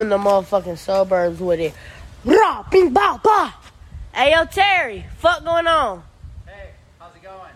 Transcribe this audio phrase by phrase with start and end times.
[0.00, 1.72] in the motherfucking suburbs with it.
[2.24, 3.54] Rah, bing, ba, ba.
[4.12, 6.02] Hey, yo, Terry, fuck going on?
[6.46, 7.52] Hey, how's it going?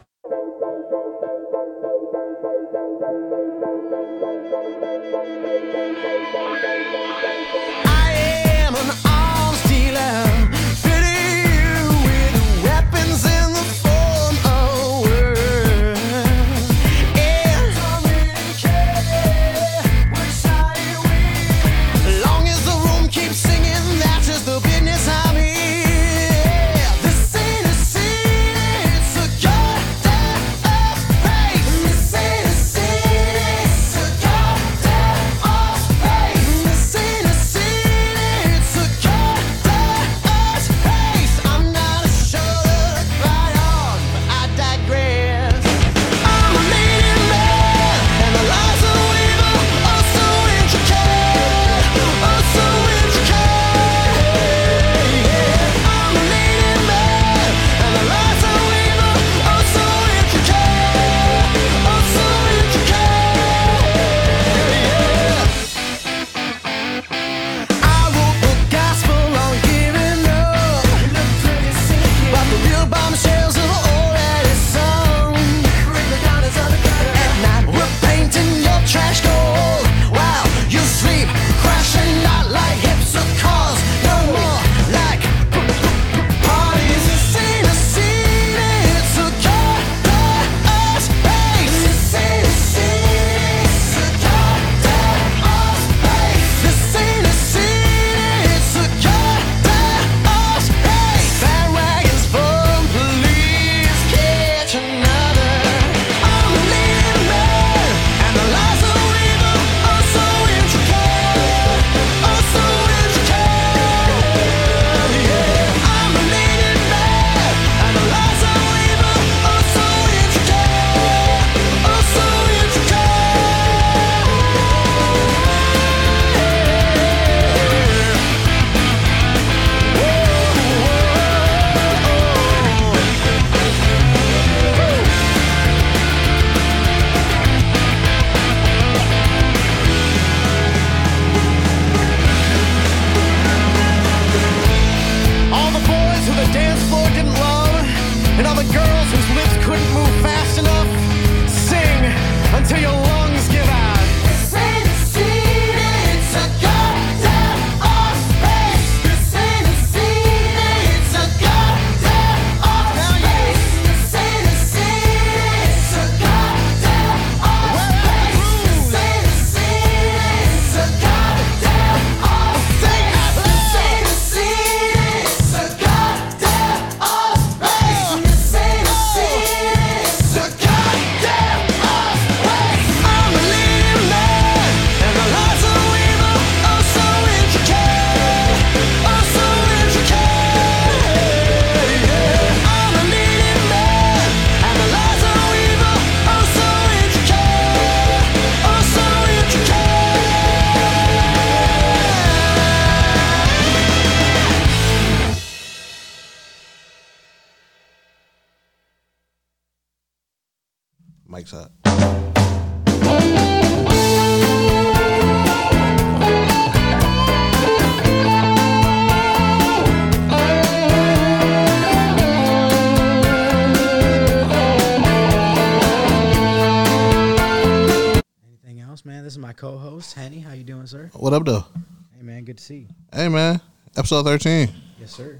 [232.68, 232.86] See.
[233.14, 233.62] Hey, man.
[233.96, 234.68] Episode 13.
[235.00, 235.38] Yes, sir.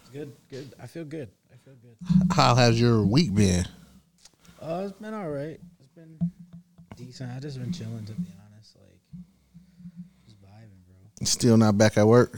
[0.00, 0.32] It's good.
[0.50, 0.74] Good.
[0.82, 1.28] I feel good.
[1.52, 1.96] I feel good.
[2.34, 3.64] How has your week been?
[4.60, 5.60] Uh, it's been all right.
[5.78, 6.18] It's been
[6.96, 7.30] decent.
[7.30, 8.74] I just been chilling, to be honest.
[8.74, 8.98] Like,
[10.24, 11.24] just vibing, bro.
[11.24, 12.36] Still not back at work?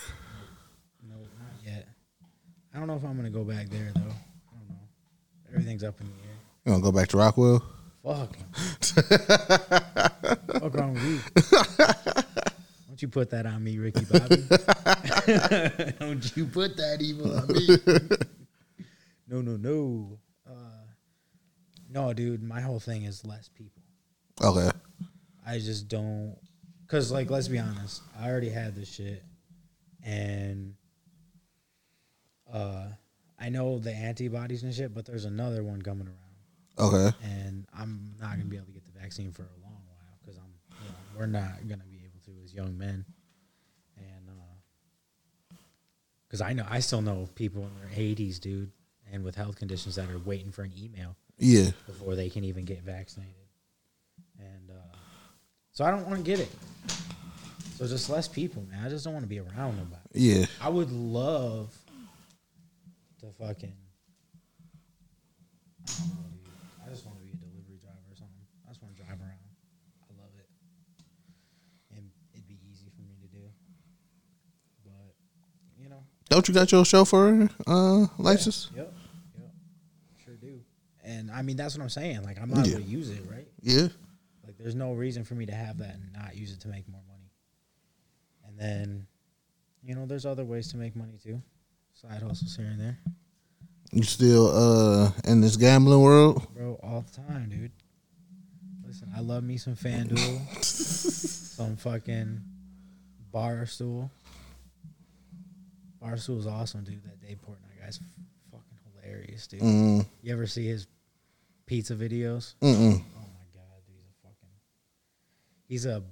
[1.08, 1.88] No, not yet.
[2.74, 4.00] I don't know if I'm gonna go back there though.
[4.00, 4.88] I don't know.
[5.48, 6.36] Everything's up in the air.
[6.66, 7.62] You want to go back to Rockwell?
[8.04, 8.36] Fuck.
[10.60, 12.52] Fuck wrong with you?
[12.98, 14.42] Don't you put that on me, Ricky Bobby?
[16.00, 17.68] Don't you put that evil on me?
[19.28, 20.18] no, no, no.
[20.44, 20.82] Uh,
[21.88, 22.42] no, dude.
[22.42, 23.84] My whole thing is less people.
[24.42, 24.68] Okay.
[25.46, 26.36] I just don't,
[26.88, 29.22] cause like let's be honest, I already had this shit,
[30.02, 30.74] and
[32.52, 32.86] uh,
[33.38, 36.90] I know the antibodies and shit, but there's another one coming around.
[36.90, 37.16] Okay.
[37.22, 40.36] and I'm not gonna be able to get the vaccine for a long while because
[40.36, 40.52] I'm,
[40.82, 41.97] you know, we're not gonna be able to as
[42.58, 43.04] young men,
[43.96, 44.28] and
[46.26, 48.70] Because I know I still know people in their 80s, dude,
[49.12, 51.70] and with health conditions that are waiting for an email Yeah.
[51.86, 53.34] before they can even get vaccinated.
[54.38, 54.96] And uh,
[55.72, 56.50] so I don't want to get it.
[57.76, 58.84] So just less people, man.
[58.84, 60.02] I just don't want to be around nobody.
[60.14, 60.46] Yeah.
[60.60, 61.72] I would love
[63.20, 63.72] to fucking.
[65.86, 66.52] I don't know, dude.
[66.84, 68.44] I just want to be a delivery driver or something.
[68.66, 69.46] I just want to drive around.
[70.10, 70.48] I love it.
[71.96, 73.44] And it'd be easy for me to do.
[74.84, 75.14] But,
[75.80, 76.02] you know.
[76.28, 78.70] Don't you got your chauffeur uh license?
[78.76, 78.92] Yep.
[79.38, 79.50] Yep.
[80.24, 80.60] Sure do.
[81.04, 82.22] And I mean, that's what I'm saying.
[82.22, 82.74] Like, I might as Yeah.
[82.78, 83.48] well use it, right?
[83.62, 83.88] Yeah.
[84.44, 86.86] Like, there's no reason for me to have that and not use it to make
[86.88, 87.30] more money.
[88.46, 89.06] And then,
[89.82, 91.40] you know, there's other ways to make money too.
[91.94, 92.98] Side hustles here and there.
[93.92, 96.46] You still uh in this gambling world?
[96.54, 97.72] Bro, all the time, dude.
[98.86, 102.40] Listen, I love me some FanDuel, some fucking
[103.32, 104.10] Barstool.
[106.02, 107.02] Barstool was awesome, dude.
[107.04, 109.60] That Dave Portnoy guy's f- fucking hilarious, dude.
[109.60, 110.06] Mm.
[110.22, 110.86] You ever see his
[111.66, 112.54] pizza videos?
[112.62, 113.00] Mm-mm.
[113.16, 114.48] Oh my god, dude, he's a fucking.
[115.68, 116.02] He's a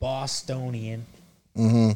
[0.00, 1.04] Bostonian,
[1.56, 1.92] Mm-hmm.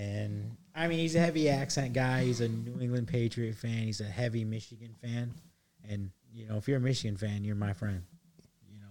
[0.00, 2.24] and I mean, he's a heavy accent guy.
[2.24, 3.84] He's a New England Patriot fan.
[3.84, 5.32] He's a heavy Michigan fan,
[5.88, 8.02] and you know, if you're a Michigan fan, you're my friend.
[8.72, 8.86] You know,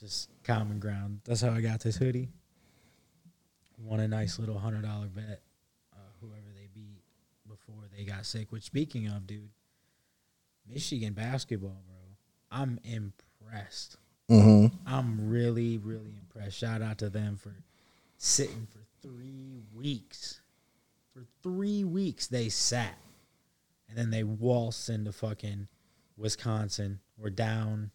[0.00, 1.20] just common ground.
[1.24, 2.28] That's how I got this hoodie.
[3.78, 5.40] Won a nice little hundred dollar bet.
[5.92, 7.02] Uh, whoever they beat
[7.48, 8.50] before they got sick.
[8.50, 9.50] Which, speaking of, dude,
[10.68, 11.96] Michigan basketball, bro.
[12.50, 13.96] I'm impressed.
[14.30, 14.76] Mm-hmm.
[14.86, 16.58] I'm really, really impressed.
[16.58, 17.54] Shout out to them for
[18.18, 20.40] sitting for three weeks.
[21.12, 22.96] For three weeks, they sat.
[23.88, 25.68] And then they waltzed into fucking
[26.16, 27.00] Wisconsin.
[27.18, 27.90] We're down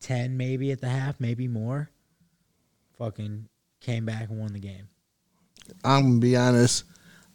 [0.00, 1.90] 10 maybe at the half, maybe more.
[2.98, 3.48] Fucking
[3.80, 4.88] came back and won the game.
[5.84, 6.84] I'm gonna be honest.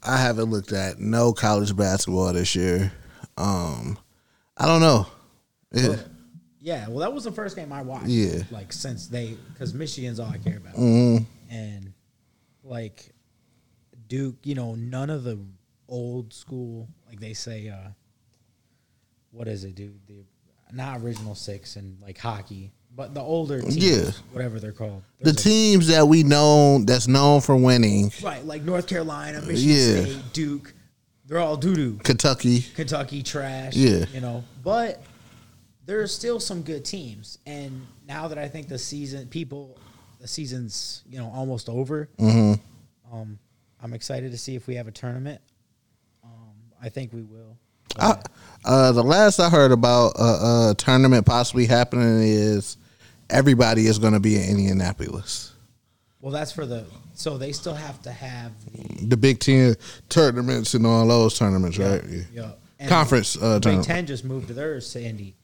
[0.05, 2.91] I haven't looked at no college basketball this year.
[3.37, 3.97] Um,
[4.57, 5.07] I don't know.
[5.71, 5.95] Yeah.
[6.59, 8.07] Yeah, well, that was the first game I watched.
[8.07, 8.41] Yeah.
[8.49, 10.73] Like, since they, because Michigan's all I care about.
[10.75, 11.25] Mm-hmm.
[11.53, 11.93] and
[12.63, 13.13] like
[14.07, 15.39] Duke, you know, none of the
[15.87, 17.89] old school, like they say, uh,
[19.31, 19.99] what is it, dude?
[20.07, 20.25] The
[20.71, 24.11] not original six and like hockey, but the older teams, Yeah.
[24.31, 25.03] whatever they're called.
[25.19, 29.41] The There's a- teams that we know that's known for winning, right, like North Carolina,
[29.41, 30.03] Michigan Yeah.
[30.05, 30.73] State, Duke,
[31.27, 31.99] they're all doo doo.
[32.03, 32.61] Kentucky.
[32.75, 33.75] Kentucky trash.
[33.75, 34.05] Yeah.
[34.13, 35.01] You know, but
[35.85, 37.37] there's still some good teams.
[37.45, 39.77] And now that I think the season, people,
[40.21, 43.13] the season's, you know, almost over, Mm-hmm.
[43.15, 43.37] um,
[43.81, 45.41] I'm excited to see if we have a tournament.
[46.23, 46.31] Um,
[46.81, 47.57] I think we will.
[47.99, 48.17] I,
[48.65, 52.77] uh, the last I heard about a, a tournament possibly happening is
[53.29, 55.53] everybody is going to be in Indianapolis.
[56.21, 59.75] Well, that's for the, so they still have to have the The Big Ten
[60.09, 62.03] tournaments and all those tournaments, right?
[62.03, 62.21] Yeah.
[62.33, 62.51] yeah.
[62.79, 63.87] And Conference uh, Big tournament.
[63.87, 65.35] Ten just moved to theirs to Indy,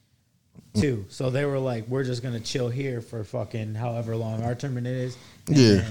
[0.74, 1.04] too.
[1.08, 4.86] So they were like, we're just gonna chill here for fucking however long our tournament
[4.88, 5.84] is, and Yeah.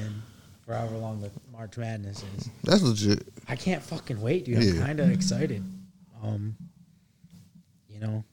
[0.66, 2.50] for however long the March Madness is.
[2.64, 3.28] That's legit.
[3.48, 4.58] I can't fucking wait, dude.
[4.58, 5.64] I'm kind of excited.
[6.22, 6.56] Um,
[7.90, 8.24] you know,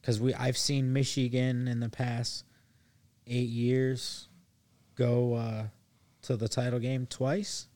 [0.00, 2.44] because we I've seen Michigan in the past
[3.26, 4.28] eight years
[4.96, 5.62] go uh,
[6.22, 7.66] to the title game twice.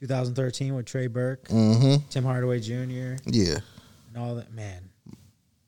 [0.00, 2.08] 2013 with Trey Burke, Mm-hmm.
[2.10, 3.16] Tim Hardaway Jr.
[3.26, 3.58] Yeah.
[4.08, 4.52] and all that.
[4.52, 4.82] Man,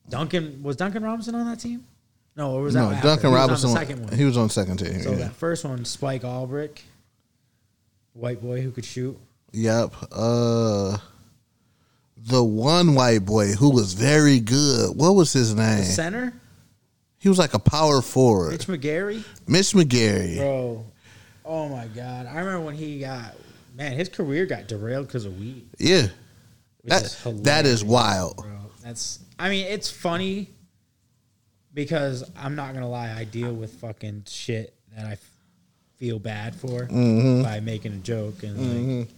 [0.09, 1.87] Duncan was Duncan Robinson on that team?
[2.37, 3.01] No, or was that No?
[3.03, 3.69] Duncan He was Robinson.
[3.71, 4.13] on the second one?
[4.19, 5.01] He was on the second team.
[5.01, 5.17] so yeah.
[5.19, 6.83] that first one, Spike Albrecht,
[8.13, 9.17] white boy who could shoot.
[9.53, 9.95] Yep.
[10.13, 10.99] Uh,
[12.19, 14.95] the one white boy who was very good.
[14.97, 15.79] What was his name?
[15.79, 16.35] The center,
[17.27, 18.53] He was like a power forward.
[18.53, 19.25] Mitch McGary.
[19.49, 20.37] Mitch McGary.
[20.37, 20.87] Bro,
[21.45, 22.27] oh my god!
[22.27, 23.35] I remember when he got
[23.75, 25.69] man, his career got derailed because of weed.
[25.77, 26.07] Yeah.
[26.85, 28.37] That, is that is wild.
[28.37, 28.71] bro.
[28.85, 30.51] That's I mean, it's funny
[31.75, 35.31] because I'm not gonna lie, I deal with fucking shit that I f-
[35.97, 37.43] feel bad for Mm-hmm.
[37.43, 39.09] by making a joke and like,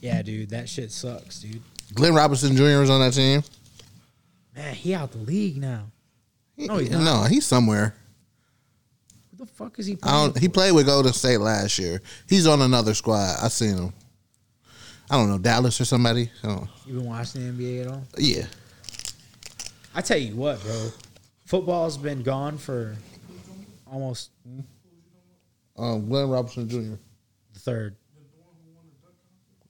[0.00, 1.60] yeah, dude, that shit sucks, dude.
[1.92, 2.78] Glenn Robinson Jr.
[2.78, 3.42] was on that team.
[4.54, 5.86] Man, he out the league now.
[6.56, 7.02] No, he's not.
[7.02, 7.94] No, he's somewhere.
[9.30, 9.94] Who the fuck is he?
[9.94, 10.38] I Playing don't.
[10.38, 12.00] He played with Golden State last year.
[12.28, 13.36] He's on another squad.
[13.42, 13.92] I seen him.
[15.10, 16.30] I don't know Dallas or somebody.
[16.42, 18.02] I don't- You been watching the NBA at all?
[18.18, 18.46] yeah.
[19.94, 20.90] I tell you what, bro.
[21.44, 22.96] Football's been gone for
[23.90, 24.30] almost
[25.76, 26.94] Um, Glenn Robinson Jr.
[27.52, 27.96] the third.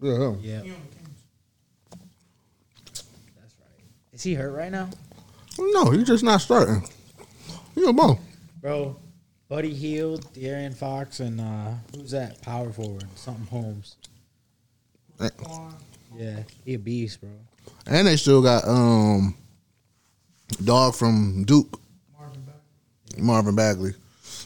[0.01, 0.13] Yeah.
[0.17, 0.41] him.
[0.43, 0.63] Yeah.
[2.85, 3.05] That's
[3.61, 3.85] right.
[4.13, 4.91] Is he hurt right now?
[5.59, 6.89] No, he's just not starting.
[7.75, 8.19] He a bum.
[8.61, 8.97] Bro,
[9.49, 13.05] Buddy Hield, De'Aaron Fox, and uh, who's that power forward?
[13.17, 13.97] Something Holmes.
[16.17, 17.31] Yeah, he a beast, bro.
[17.87, 19.35] And they still got um
[20.65, 21.81] dog from Duke,
[23.19, 23.93] Marvin Bagley.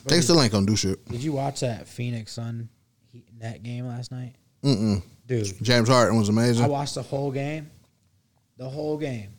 [0.04, 1.04] They still ain't gonna do shit.
[1.08, 2.68] Did you watch that Phoenix Sun
[3.38, 4.34] net game last night?
[4.62, 5.02] Mm-mm.
[5.26, 6.64] Dude, James Harden was amazing.
[6.64, 7.70] I watched the whole game.
[8.58, 9.30] The whole game.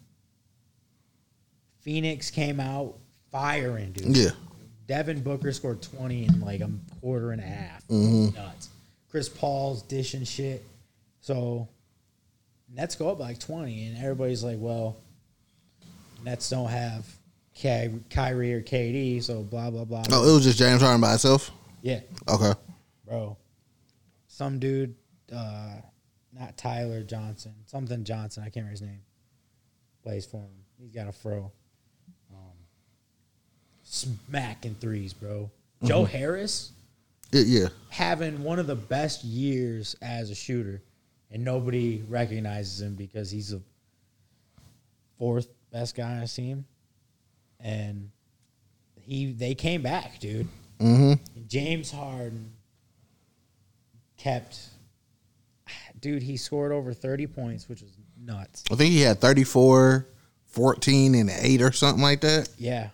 [1.87, 2.95] Phoenix came out
[3.31, 4.17] firing, dude.
[4.17, 4.31] Yeah.
[4.87, 7.87] Devin Booker scored 20 in like a quarter and a half.
[7.87, 8.35] Mm-hmm.
[8.35, 8.67] Nuts.
[9.09, 10.65] Chris Paul's dishing shit.
[11.21, 11.69] So
[12.75, 14.97] Nets go up like 20, and everybody's like, well,
[16.25, 17.05] Nets don't have
[17.53, 20.03] Ky- Kyrie or KD, so blah, blah, blah.
[20.11, 21.51] Oh, it was just James Harden by himself.
[21.81, 22.51] Yeah, Okay.
[23.05, 23.37] bro.
[24.27, 24.93] Some dude,
[25.33, 25.75] uh,
[26.37, 28.99] not Tyler Johnson, something Johnson, I can't remember his name,
[30.03, 30.49] plays for him.
[30.77, 31.53] He's got a fro.
[33.89, 35.49] Smacking threes, bro.
[35.83, 36.71] Joe Harris
[37.31, 37.67] Yeah, yeah.
[37.89, 40.81] having one of the best years as a shooter,
[41.31, 43.61] and nobody recognizes him because he's the
[45.17, 46.65] fourth best guy on his team.
[47.59, 48.09] And
[49.01, 50.47] he they came back, dude.
[50.79, 51.13] Mm-hmm.
[51.47, 52.51] James Harden
[54.17, 54.59] kept,
[56.01, 56.21] dude.
[56.23, 58.63] He scored over thirty points, which was nuts.
[58.71, 60.05] I think he had 34,
[60.47, 62.49] 14, and 8 or something like that.
[62.57, 62.89] Yeah,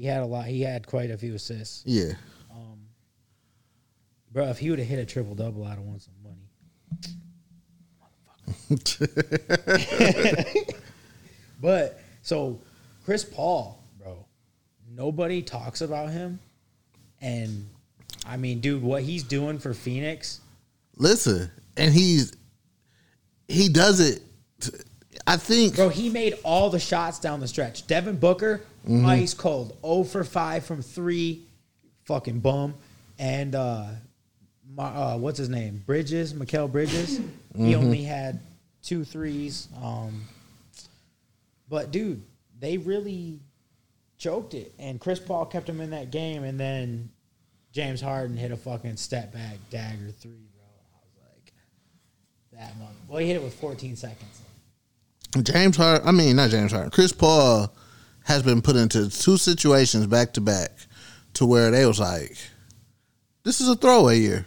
[0.00, 0.46] he had a lot.
[0.46, 2.12] He had quite a few assists, Yeah.
[2.50, 2.78] Um,
[4.32, 4.48] bro.
[4.48, 6.34] If he would have hit a triple double, I'd have won some money.
[11.60, 12.60] But so
[13.04, 14.24] Chris Paul, bro,
[14.94, 16.38] nobody talks about him,
[17.20, 17.68] and
[18.24, 20.40] I mean, dude, what he's doing for Phoenix,
[20.96, 22.32] Listen, and he's
[23.48, 24.22] he does it.
[25.26, 27.86] I think bro, he made all the shots down the stretch.
[27.88, 28.60] Devin Booker,
[29.04, 31.42] ice cold, 0 for five from three,
[32.04, 32.74] fucking bum,
[33.18, 33.86] and uh,
[34.70, 37.20] Ma- uh what's his name, Bridges, Mikal Bridges,
[37.56, 38.40] he only had
[38.82, 39.68] two threes.
[39.82, 40.24] Um,
[41.68, 42.22] but dude,
[42.58, 43.40] they really
[44.18, 47.10] choked it, and Chris Paul kept him in that game, and then
[47.72, 50.64] James Harden hit a fucking step back dagger three, bro.
[50.64, 51.52] I was like,
[52.52, 52.96] that month.
[53.06, 54.40] Well, he hit it with 14 seconds.
[55.42, 56.06] James Harden.
[56.08, 56.90] I mean, not James Harden.
[56.90, 57.72] Chris Paul
[58.28, 60.70] has been put into two situations back to back
[61.32, 62.36] to where they was like,
[63.42, 64.46] "This is a throwaway year."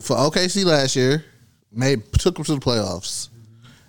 [0.00, 1.24] For OKC last year,
[1.70, 3.28] made took them to the playoffs,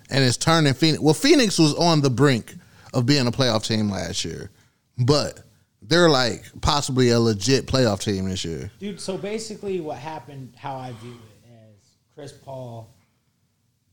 [0.08, 1.02] and it's turning Phoenix.
[1.02, 2.54] Well, Phoenix was on the brink
[2.94, 4.52] of being a playoff team last year,
[4.98, 5.40] but
[5.82, 8.70] they're like possibly a legit playoff team this year.
[8.78, 11.74] Dude, so basically what happened, how I view it, as
[12.14, 12.88] Chris Paul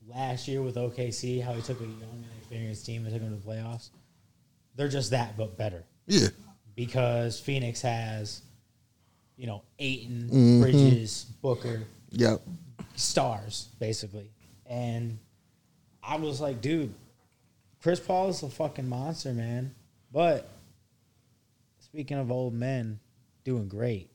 [0.07, 3.31] last year with OKC, how he took a young and experienced team and took them
[3.31, 3.89] to the playoffs.
[4.79, 5.83] They're just that, but better.
[6.07, 6.29] Yeah,
[6.73, 8.41] Because Phoenix has,
[9.35, 10.61] you know, Ayton, mm-hmm.
[10.61, 12.39] Bridges, Booker, yep.
[12.95, 14.31] stars, basically.
[14.65, 15.19] And
[16.01, 16.93] I was like, dude,
[17.83, 19.75] Chris Paul is a fucking monster, man.
[20.13, 20.49] But
[21.81, 23.01] speaking of old men
[23.43, 24.09] doing great,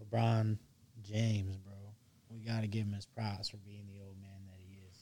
[0.00, 0.56] LeBron
[1.02, 1.74] James, bro,
[2.30, 4.96] we got to give him his props for being the old man that he is.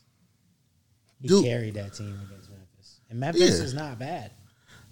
[1.21, 1.45] He Dude.
[1.45, 3.01] carried that team against Memphis.
[3.11, 3.65] And Memphis Yeah.
[3.67, 4.31] is not bad.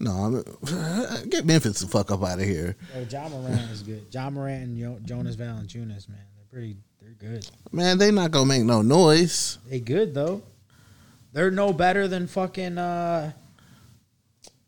[0.05, 2.77] No, I'm, get Memphis the fuck up out of here.
[2.93, 4.11] Bro, John Morant is good.
[4.11, 7.49] John Morant and jo- Jonas Valanciunas, man, they're pretty, they're good.
[7.73, 9.59] Man, they not gonna make no noise.
[9.69, 10.43] They good though.
[11.33, 13.33] They're no better than fucking uh,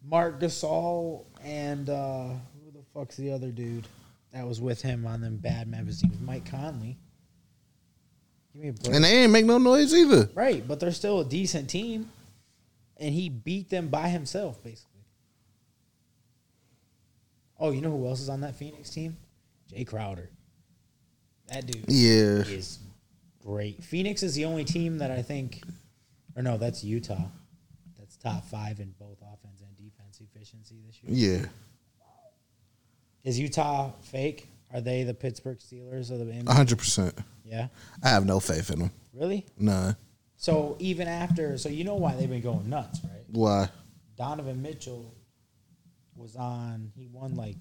[0.04, 3.86] Marc Gasol and uh, who the fuck's the other dude
[4.32, 6.20] that was with him on them bad Memphis teams?
[6.20, 6.96] Mike Conley.
[8.52, 8.94] Give me a break.
[8.94, 10.30] And they ain't make no noise either.
[10.34, 12.10] right, but they're still a decent team,
[12.96, 14.85] and he beat them by himself basically.
[17.58, 19.16] Oh, you know who else is on that Phoenix team?
[19.72, 20.28] Jae Crowder.
[21.48, 22.42] That dude Yeah.
[22.54, 22.78] is
[23.42, 23.82] great.
[23.82, 25.62] Phoenix is the only team that I think,
[26.34, 27.28] or no, that's Utah.
[27.98, 31.40] That's top five in both offense and defense efficiency this year.
[31.40, 31.46] Yeah.
[33.24, 34.48] Is Utah fake?
[34.72, 36.48] Are they the Pittsburgh Steelers of the NBA?
[36.52, 37.14] hundred percent.
[37.44, 37.68] Yeah,
[38.02, 38.90] I have no faith in them.
[39.12, 39.46] really.
[39.58, 39.96] None.
[40.36, 43.24] So even after, so you know why they've been going nuts, right?
[43.30, 43.68] Why?
[44.16, 45.14] Donovan Mitchell
[46.16, 46.92] was on.
[46.96, 47.56] He won like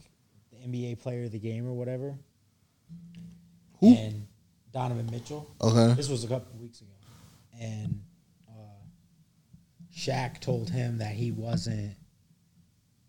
[0.52, 2.16] the NBA Player of the Game or whatever.
[3.80, 3.94] Who?
[3.94, 4.28] And
[4.72, 5.50] Donovan Mitchell.
[5.62, 5.94] Okay.
[5.94, 6.92] This was a couple of weeks ago,
[7.60, 8.02] and
[8.50, 8.84] uh,
[9.96, 11.96] Shaq told him that he wasn't.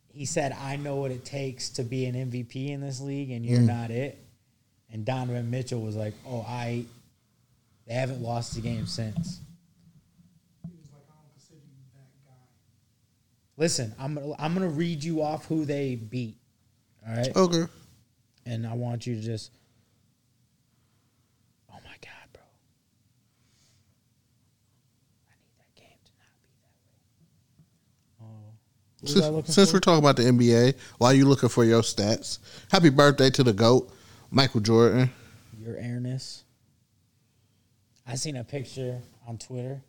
[0.09, 3.45] He said, "I know what it takes to be an MVP in this league, and
[3.45, 4.19] you're not it."
[4.93, 6.85] And Donovan Mitchell was like, "Oh, I."
[7.87, 9.41] They haven't lost a game since.
[13.57, 16.37] Listen, I'm gonna I'm gonna read you off who they beat.
[17.09, 17.35] All right.
[17.35, 17.65] Okay.
[18.45, 19.53] And I want you to just.
[21.71, 22.43] Oh my God, bro!
[25.27, 26.53] I need that game to not be
[28.21, 29.31] that way.
[29.33, 29.43] Oh.
[29.43, 32.39] Since, since we're talking about the NBA, while you looking for your stats,
[32.71, 33.91] happy birthday to the goat,
[34.31, 35.11] Michael Jordan.
[35.59, 36.45] Your airness.
[38.07, 39.81] I seen a picture on Twitter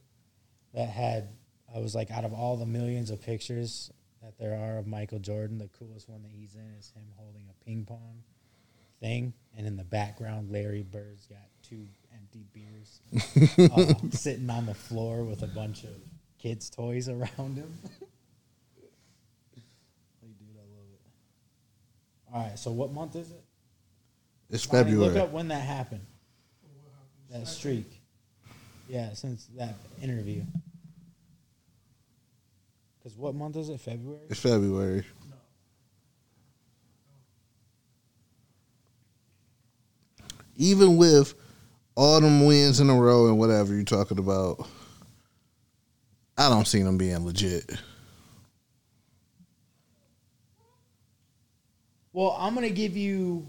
[0.73, 1.27] that had
[1.73, 5.19] I was like out of all the millions of pictures that there are of Michael
[5.19, 8.23] Jordan, the coolest one that he's in is him holding a ping pong
[8.99, 13.01] thing, and in the background, Larry Bird's got two empty beers
[13.71, 15.91] uh, sitting on the floor with a bunch of
[16.39, 17.73] kids' toys around him.
[20.21, 22.33] Like, dude, I love it.
[22.33, 23.43] All right, so what month is it?
[24.49, 25.13] It's Bonnie, February.
[25.13, 26.05] Look up when that happened.
[27.29, 28.01] That streak.
[28.87, 30.43] Yeah, since that interview.
[33.07, 33.79] Because what month is it?
[33.79, 34.19] February?
[34.29, 35.05] It's February.
[40.57, 41.33] Even with
[41.95, 44.67] all them wins in a row and whatever you're talking about,
[46.37, 47.71] I don't see them being legit.
[52.11, 53.47] Well, I'm going to give you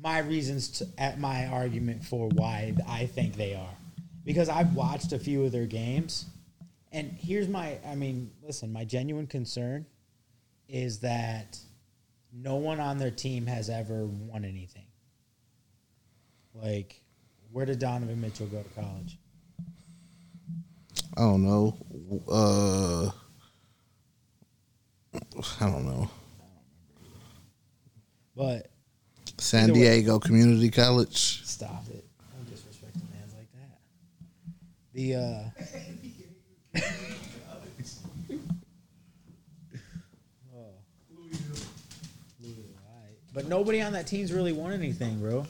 [0.00, 3.74] my reasons to, at my argument for why I think they are.
[4.24, 6.26] Because I've watched a few of their games.
[6.92, 9.86] And here's my, I mean, listen, my genuine concern
[10.68, 11.58] is that
[12.32, 14.86] no one on their team has ever won anything.
[16.54, 17.00] Like,
[17.52, 19.18] where did Donovan Mitchell go to college?
[21.16, 21.76] I don't know.
[22.28, 23.10] Uh,
[25.60, 26.10] I don't know.
[28.36, 28.70] But
[29.38, 29.78] San Either way.
[29.78, 31.44] Diego Community College.
[31.44, 32.04] Stop it.
[32.36, 33.78] Don't disrespect the man's like that.
[34.94, 36.08] The uh.
[43.32, 45.46] But nobody on that team's really won anything, bro.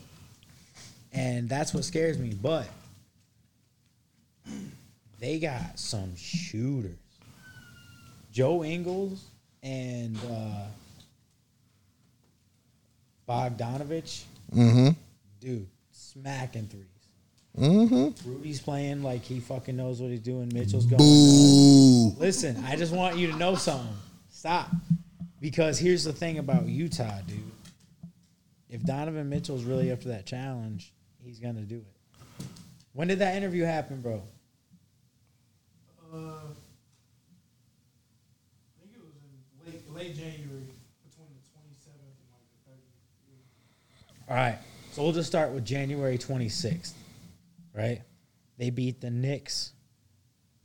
[1.12, 2.34] And that's what scares me.
[2.40, 2.68] But
[5.18, 6.96] they got some shooters.
[8.32, 9.24] Joe Ingles
[9.62, 10.66] and uh
[13.28, 14.88] Bogdanovich Mm-hmm.
[15.40, 16.86] dude, smacking threes.
[17.58, 18.30] Mm-hmm.
[18.30, 20.50] Rudy's playing like he fucking knows what he's doing.
[20.54, 20.98] Mitchell's going.
[20.98, 22.14] Boo.
[22.18, 23.96] Listen, I just want you to know something.
[24.30, 24.70] Stop.
[25.40, 27.40] Because here's the thing about Utah, dude.
[28.68, 30.92] If Donovan Mitchell's really up to that challenge,
[31.24, 32.46] he's gonna do it.
[32.92, 34.22] When did that interview happen, bro?
[36.12, 36.52] Uh, I
[38.80, 40.66] think it was in late late January
[41.04, 44.28] between the 27th and like the 30th.
[44.28, 44.58] All right.
[44.92, 46.92] So we'll just start with January 26th,
[47.80, 48.02] right?
[48.58, 49.72] They beat the Knicks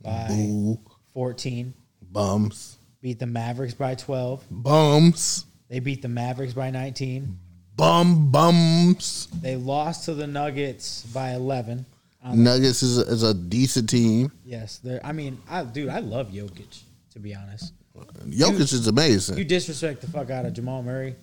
[0.02, 0.78] by Boo.
[1.14, 1.72] 14,
[2.12, 2.76] Bums.
[3.00, 5.46] beat the Mavericks by 12, Bums.
[5.68, 7.38] they beat the Mavericks by 19,
[7.76, 9.28] Bum bums.
[9.42, 11.84] They lost to the Nuggets by 11.
[12.24, 14.32] Um, Nuggets is a, is a decent team.
[14.46, 15.04] yes, they're.
[15.04, 16.82] I mean, I dude, I love Jokic.
[17.12, 19.36] To be honest, Jokic is amazing.
[19.36, 21.16] you disrespect the fuck out of Jamal Murray,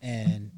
[0.00, 0.50] and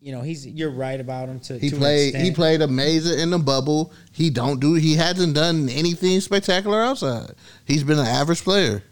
[0.00, 0.46] you know he's.
[0.46, 1.40] You're right about him.
[1.40, 2.14] To He to played.
[2.14, 3.92] He played amazing in the bubble.
[4.12, 4.74] He don't do.
[4.74, 7.34] He hasn't done anything spectacular outside.
[7.66, 8.82] He's been an average player.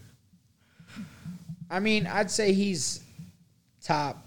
[1.70, 3.02] I mean, I'd say he's
[3.82, 4.26] top.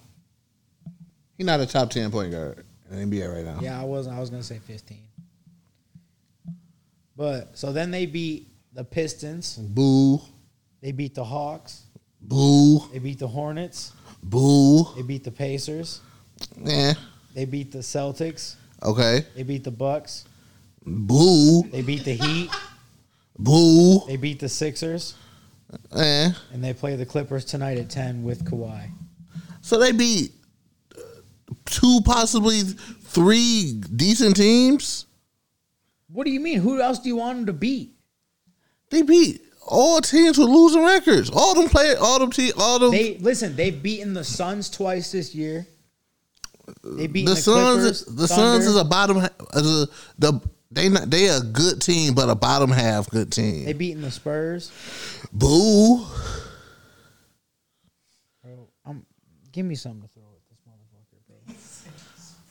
[1.37, 3.59] He's not a top ten point guard in the NBA right now.
[3.61, 4.07] Yeah, I was.
[4.07, 4.97] I was gonna say 15.
[7.15, 9.57] But so then they beat the Pistons.
[9.57, 10.19] Boo.
[10.81, 11.83] They beat the Hawks.
[12.21, 12.79] Boo.
[12.91, 13.91] They beat the Hornets.
[14.23, 14.85] Boo.
[14.95, 16.01] They beat the Pacers.
[16.57, 16.93] Yeah.
[17.33, 18.55] They beat the Celtics.
[18.83, 19.25] Okay.
[19.35, 20.25] They beat the Bucks.
[20.85, 21.63] Boo.
[21.71, 22.49] They beat the Heat.
[23.37, 24.05] Boo.
[24.07, 25.15] They beat the Sixers.
[25.95, 26.31] Eh.
[26.51, 28.89] And they play the Clippers tonight at 10 with Kawhi.
[29.61, 30.33] So they beat
[31.65, 35.05] two, possibly three decent teams.
[36.07, 36.59] What do you mean?
[36.59, 37.93] Who else do you want them to beat?
[38.89, 41.29] They beat all teams with losing records.
[41.29, 41.95] All them play.
[41.95, 42.91] All them te- All them.
[42.91, 43.55] They listen.
[43.55, 45.65] They've beaten the Suns twice this year.
[46.83, 47.79] They beat the the, Suns.
[47.79, 48.27] Clippers, the.
[48.27, 49.17] Suns is a bottom.
[49.17, 49.87] Is a,
[50.19, 53.65] the they not they a good team, but a bottom half good team.
[53.65, 54.71] They beaten the Spurs.
[55.33, 56.05] Boo.
[58.41, 59.05] Bro, um,
[59.51, 61.55] give me something to throw at this motherfucker,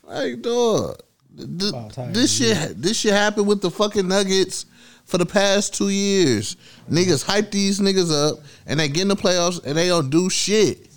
[0.04, 0.14] bro.
[0.14, 1.02] Like dog.
[1.36, 2.80] Th- this shit.
[2.80, 4.66] This shit happened with the fucking Nuggets
[5.06, 6.56] for the past two years.
[6.90, 10.28] Niggas hype these niggas up, and they get in the playoffs, and they don't do
[10.28, 10.89] shit.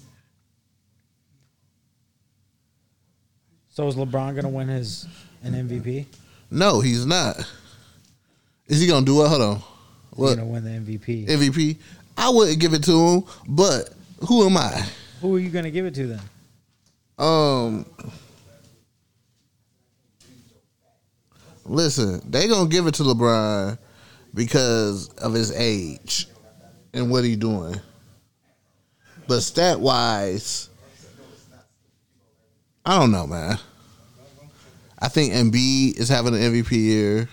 [3.73, 5.07] So is LeBron gonna win his
[5.43, 6.05] an MVP?
[6.51, 7.37] No, he's not.
[8.67, 9.27] Is he gonna do it?
[9.29, 9.47] Hold on.
[9.57, 9.57] What?
[9.57, 11.27] He's What gonna win the MVP.
[11.27, 11.77] MVP?
[12.15, 13.89] I wouldn't give it to him, but
[14.27, 14.85] who am I?
[15.21, 16.21] Who are you gonna give it to then?
[17.17, 17.85] Um,
[21.65, 23.77] listen, they gonna give it to LeBron
[24.35, 26.27] because of his age
[26.93, 27.75] and what he doing.
[29.27, 30.69] But stat wise,
[32.85, 33.57] I don't know, man.
[34.99, 37.29] I think Embiid is having an MVP year.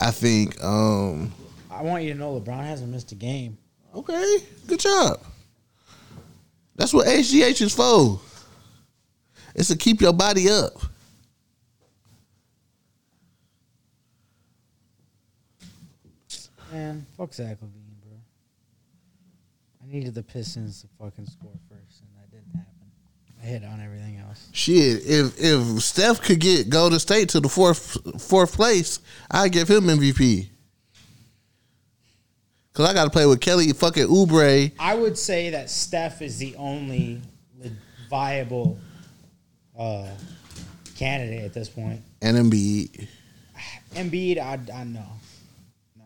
[0.00, 1.32] I think, um,
[1.70, 3.56] I want you to know LeBron hasn't missed a game.
[3.94, 5.20] okay, good job.
[6.76, 8.20] That's what HGH is for.
[9.54, 10.72] It's to keep your body up.
[16.70, 18.18] Man, fuck Zach LaVine, bro.
[19.82, 22.90] I needed the Pistons to fucking score first, and that didn't happen.
[23.35, 24.48] I hit on everything else.
[24.52, 29.68] Shit, if if Steph could get Golden State to the fourth fourth place, I'd give
[29.68, 30.48] him MVP.
[32.72, 36.36] Cause I got to play with Kelly fucking Oubre I would say that Steph is
[36.36, 37.22] the only
[38.10, 38.78] viable
[39.78, 40.10] uh,
[40.96, 42.02] candidate at this point.
[42.20, 43.08] and Embiid.
[43.94, 45.06] Embiid, I, I know.
[45.96, 46.04] Nah.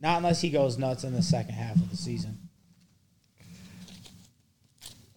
[0.00, 2.38] Not unless he goes nuts in the second half of the season.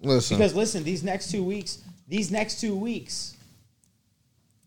[0.06, 3.36] Listen, Because listen, these next two weeks, these next two weeks,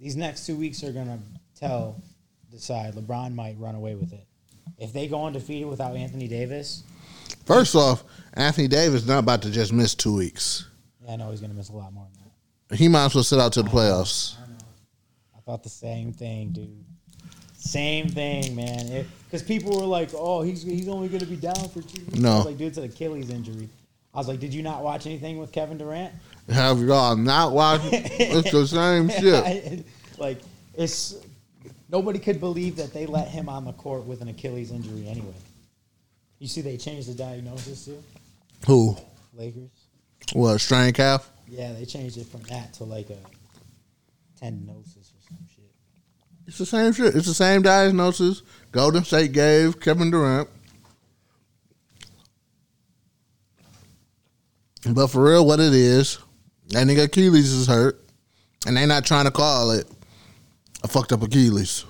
[0.01, 1.19] these next two weeks are gonna
[1.59, 1.97] tell,
[2.51, 2.95] decide.
[2.95, 4.27] LeBron might run away with it.
[4.79, 6.83] If they go undefeated without Anthony Davis,
[7.47, 10.67] first off, Anthony Davis not about to just miss two weeks.
[11.05, 12.25] yeah, I know he's gonna miss a lot more than
[12.69, 12.77] that.
[12.77, 14.37] He might as well sit out to the playoffs.
[15.37, 16.85] I thought the same thing, dude.
[17.57, 19.07] Same thing, man.
[19.25, 22.39] Because people were like, "Oh, he's he's only gonna be down for two weeks." No.
[22.39, 23.69] I like, dude, it's an Achilles injury.
[24.19, 26.13] I was like, "Did you not watch anything with Kevin Durant?"
[26.49, 27.85] Have y'all not watched?
[27.93, 29.87] it's the same shit.
[30.19, 30.41] like
[30.77, 31.15] it's
[31.89, 35.37] nobody could believe that they let him on the court with an Achilles injury anyway.
[36.41, 38.03] You see, they changed the diagnosis too.
[38.67, 38.97] Who?
[39.35, 39.71] Lakers.
[40.33, 40.59] What?
[40.59, 41.31] Strain calf?
[41.47, 45.71] Yeah, they changed it from that to like a tendinosis or some shit.
[46.49, 47.15] It's the same shit.
[47.15, 48.43] It's the same diagnosis.
[48.73, 50.49] Golden State gave Kevin Durant.
[54.87, 56.19] But for real, what it is,
[56.69, 58.01] that nigga Achilles is hurt,
[58.67, 59.87] and they not trying to call it
[60.83, 61.85] a fucked up Achilles.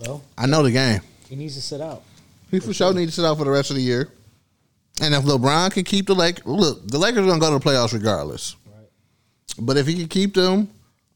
[0.00, 1.00] Well, I know the game.
[1.28, 2.02] he needs to sit out.
[2.50, 4.08] He for sure need to sit out for the rest of the year.
[5.00, 7.92] And if LeBron can keep the Lakers, look, the Lakers gonna go to the playoffs
[7.92, 8.56] regardless.
[8.66, 8.88] Right.
[9.58, 10.70] But if he can keep them,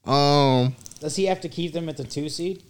[0.05, 2.63] um, Does he have to keep them at the two seed?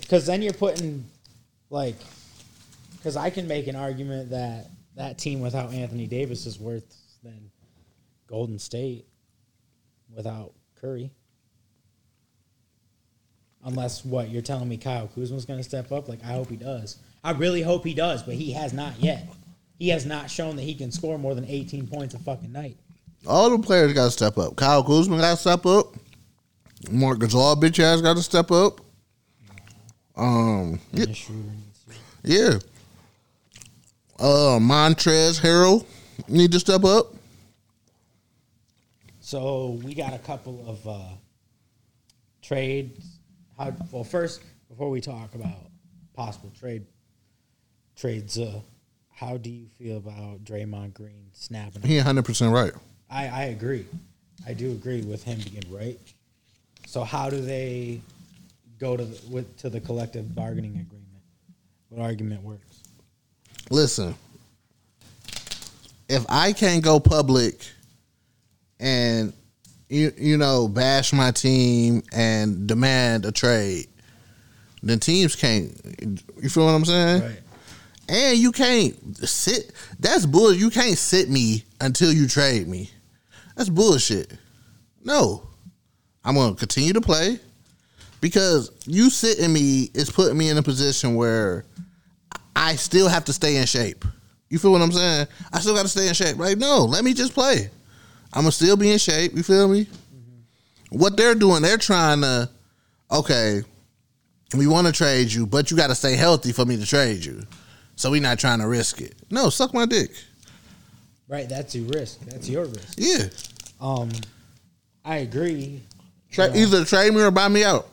[0.00, 1.04] Because then you're putting,
[1.70, 1.96] like,
[3.02, 6.84] because I can make an argument that that team without Anthony Davis is worth
[7.24, 7.50] than
[8.28, 9.06] Golden State
[10.14, 11.10] without Curry.
[13.64, 16.08] Unless what you're telling me, Kyle Kuzma's going to step up.
[16.08, 16.98] Like I hope he does.
[17.24, 19.28] I really hope he does, but he has not yet.
[19.80, 22.76] He has not shown that he can score more than 18 points a fucking night.
[23.26, 24.54] all the players got to step up.
[24.54, 25.86] Kyle Kuzma got to step up.
[26.88, 28.80] Marc Gasol, bitch ass, got to step up.
[30.16, 31.92] Um, yeah, Dennis Schroeder needs to.
[32.22, 32.58] yeah.
[34.22, 35.84] Uh, Montrezl Harrell
[36.28, 37.12] need to step up.
[39.18, 41.14] So we got a couple of uh,
[42.40, 43.18] trades.
[43.58, 45.70] How well first before we talk about
[46.14, 46.86] possible trade
[47.96, 48.60] trades, uh,
[49.10, 51.82] how do you feel about Draymond Green snapping?
[51.82, 52.72] He 100 percent right.
[53.10, 53.86] I, I agree.
[54.46, 55.98] I do agree with him being right.
[56.86, 58.00] So how do they
[58.78, 61.22] go to the, with, to the collective bargaining agreement?
[61.88, 62.71] What argument works?
[63.72, 64.14] Listen,
[66.06, 67.64] if I can't go public
[68.78, 69.32] and
[69.88, 73.86] you you know bash my team and demand a trade,
[74.82, 75.72] then teams can't.
[76.38, 77.36] You feel what I'm saying?
[78.10, 79.72] And you can't sit.
[79.98, 80.52] That's bull.
[80.52, 82.90] You can't sit me until you trade me.
[83.56, 84.34] That's bullshit.
[85.02, 85.48] No,
[86.26, 87.40] I'm gonna continue to play
[88.20, 91.64] because you sitting me is putting me in a position where
[92.54, 94.04] I still have to stay in shape.
[94.48, 95.26] You feel what I'm saying?
[95.52, 96.36] I still got to stay in shape.
[96.36, 97.70] Like, no, let me just play.
[98.34, 99.34] I'm gonna still be in shape.
[99.34, 99.86] You feel me?
[100.90, 102.48] What they're doing, they're trying to.
[103.10, 103.60] Okay,
[104.56, 107.24] we want to trade you, but you got to stay healthy for me to trade
[107.24, 107.42] you.
[107.96, 109.14] So we're not trying to risk it.
[109.30, 110.10] No, suck my dick.
[111.28, 112.20] Right, that's your risk.
[112.20, 112.94] That's your risk.
[112.96, 113.24] Yeah,
[113.80, 114.10] Um,
[115.04, 115.82] I agree.
[116.30, 117.88] Tra- either trade me or buy me out.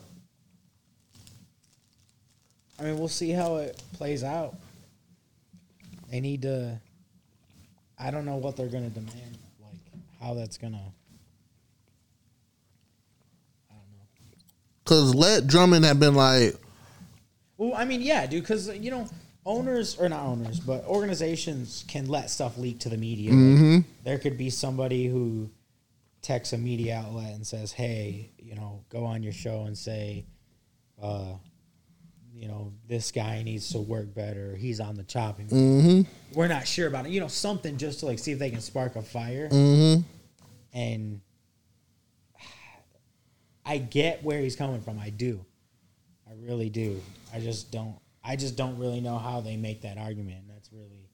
[2.80, 4.56] I mean, we'll see how it plays out.
[6.10, 6.80] They need to.
[7.98, 9.78] I don't know what they're going to demand, like
[10.20, 10.78] how that's going to.
[13.70, 14.06] I don't know.
[14.86, 16.54] Cause let Drummond have been like,
[17.58, 19.06] Well, I mean, yeah, dude, because you know,
[19.44, 23.32] owners or not owners, but organizations can let stuff leak to the media.
[23.32, 25.50] Like, there could be somebody who
[26.22, 30.24] texts a media outlet and says, "Hey, you know, go on your show and say,
[31.00, 31.34] uh,
[32.40, 34.56] you know, this guy needs to work better.
[34.56, 35.46] He's on the chopping.
[35.48, 35.60] block.
[35.60, 36.10] Mm-hmm.
[36.32, 37.12] We're not sure about it.
[37.12, 39.50] You know, something just to like see if they can spark a fire.
[39.50, 40.00] Mm-hmm.
[40.72, 41.20] And
[43.66, 44.98] I get where he's coming from.
[44.98, 45.44] I do.
[46.26, 47.02] I really do.
[47.34, 47.96] I just don't.
[48.24, 50.44] I just don't really know how they make that argument.
[50.48, 51.10] That's really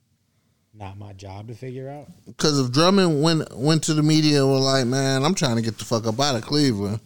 [0.75, 2.07] not my job to figure out.
[2.27, 5.63] Because if Drummond went went to the media and was like, "Man, I'm trying to
[5.63, 7.01] get the fuck up out of Cleveland,"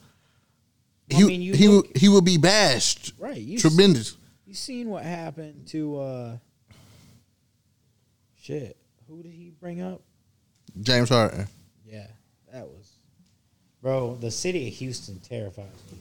[1.13, 3.13] I he mean, you he look- would he would be bashed.
[3.19, 3.37] Right.
[3.37, 4.17] You Tremendous.
[4.47, 6.37] You seen what happened to uh
[8.41, 8.77] shit.
[9.09, 10.03] Who did he bring up?
[10.81, 11.47] James Harden.
[11.87, 12.07] Yeah,
[12.53, 12.93] that was
[13.83, 15.99] Bro, the city of Houston terrifies me.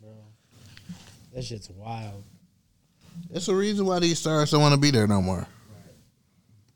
[0.00, 0.10] Bro.
[1.34, 2.22] That shit's wild.
[3.30, 5.46] That's the reason why these stars don't want to be there no more.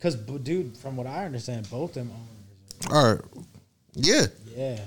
[0.01, 3.21] Cause b- dude, from what I understand, both them owners All right.
[3.95, 4.27] Yeah.
[4.55, 4.81] yeah.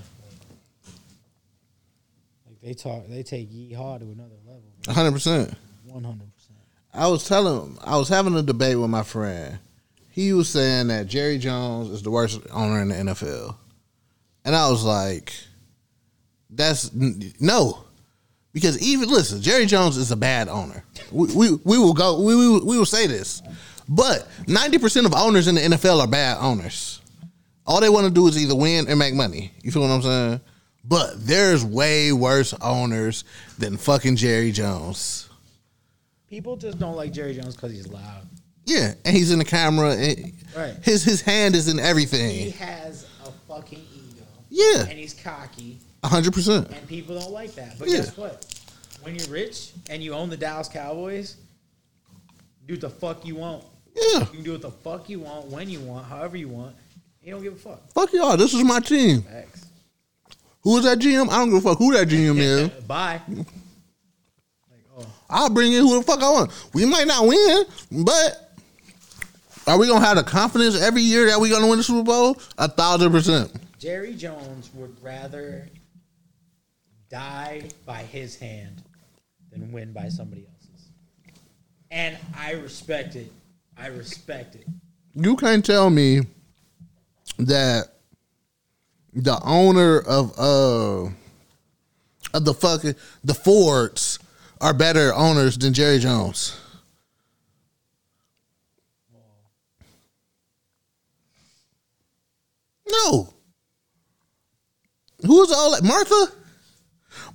[2.62, 4.64] They talk they take yeehaw to another level.
[4.84, 5.56] 100%.
[5.86, 6.58] One hundred percent.
[6.94, 9.60] I was telling I was having a debate with my friend.
[10.10, 13.56] He was saying that Jerry Jones is the worst owner in the NFL.
[14.44, 15.34] And I was like,
[16.50, 17.86] that's no.
[18.52, 20.84] Because even listen, Jerry Jones is a bad owner.
[21.12, 23.42] We we, we will go we, we we will say this.
[23.88, 27.02] But 90% of owners in the NFL are bad owners.
[27.66, 29.52] All they want to do is either win and make money.
[29.64, 30.42] You feel what I'm saying?
[30.84, 33.24] But there's way worse owners
[33.58, 35.30] than fucking Jerry Jones.
[36.30, 38.22] People just don't like Jerry Jones because he's loud.
[38.66, 39.96] Yeah, and he's in the camera.
[39.96, 40.76] And Right.
[40.84, 42.30] His his hand is in everything.
[42.32, 44.24] He has a fucking ego.
[44.50, 45.80] Yeah, And he's cocky.
[46.04, 46.70] hundred percent.
[46.72, 47.78] And people don't like that.
[47.80, 47.98] But Yeah.
[47.98, 48.46] guess what?
[49.02, 51.36] When you're rich and you own the Dallas Cowboys,
[52.68, 53.64] do what the fuck you want.
[53.96, 56.76] Yeah, You can do what the fuck you want, when you want, however you want.
[57.24, 57.92] You don't give a fuck.
[57.92, 58.38] fuck y'all.
[58.38, 59.24] This is my team.
[59.24, 59.66] Facts.
[60.62, 61.30] Who is that GM?
[61.30, 62.70] I don't give a fuck who that GM is.
[62.88, 63.22] Bye.
[64.98, 66.52] Oh, I'll bring in who the fuck I want.
[66.74, 67.64] We might not win,
[68.04, 68.50] but
[69.68, 72.38] are we gonna have the confidence every year that we're gonna win the Super Bowl?
[72.58, 73.52] A thousand percent.
[73.78, 75.70] Jerry Jones would rather
[77.10, 78.84] die by his hand
[79.52, 80.90] than win by somebody else's.
[81.92, 83.32] And I respect it.
[83.78, 84.66] I respect it.
[85.16, 86.22] You can't tell me
[87.38, 87.94] that
[89.14, 91.10] the owner of uh
[92.34, 94.20] of the fucking the Fords
[94.62, 96.60] are better owners than Jerry Jones.
[102.88, 103.34] No.
[105.26, 105.84] Who was all that?
[105.84, 106.34] Martha?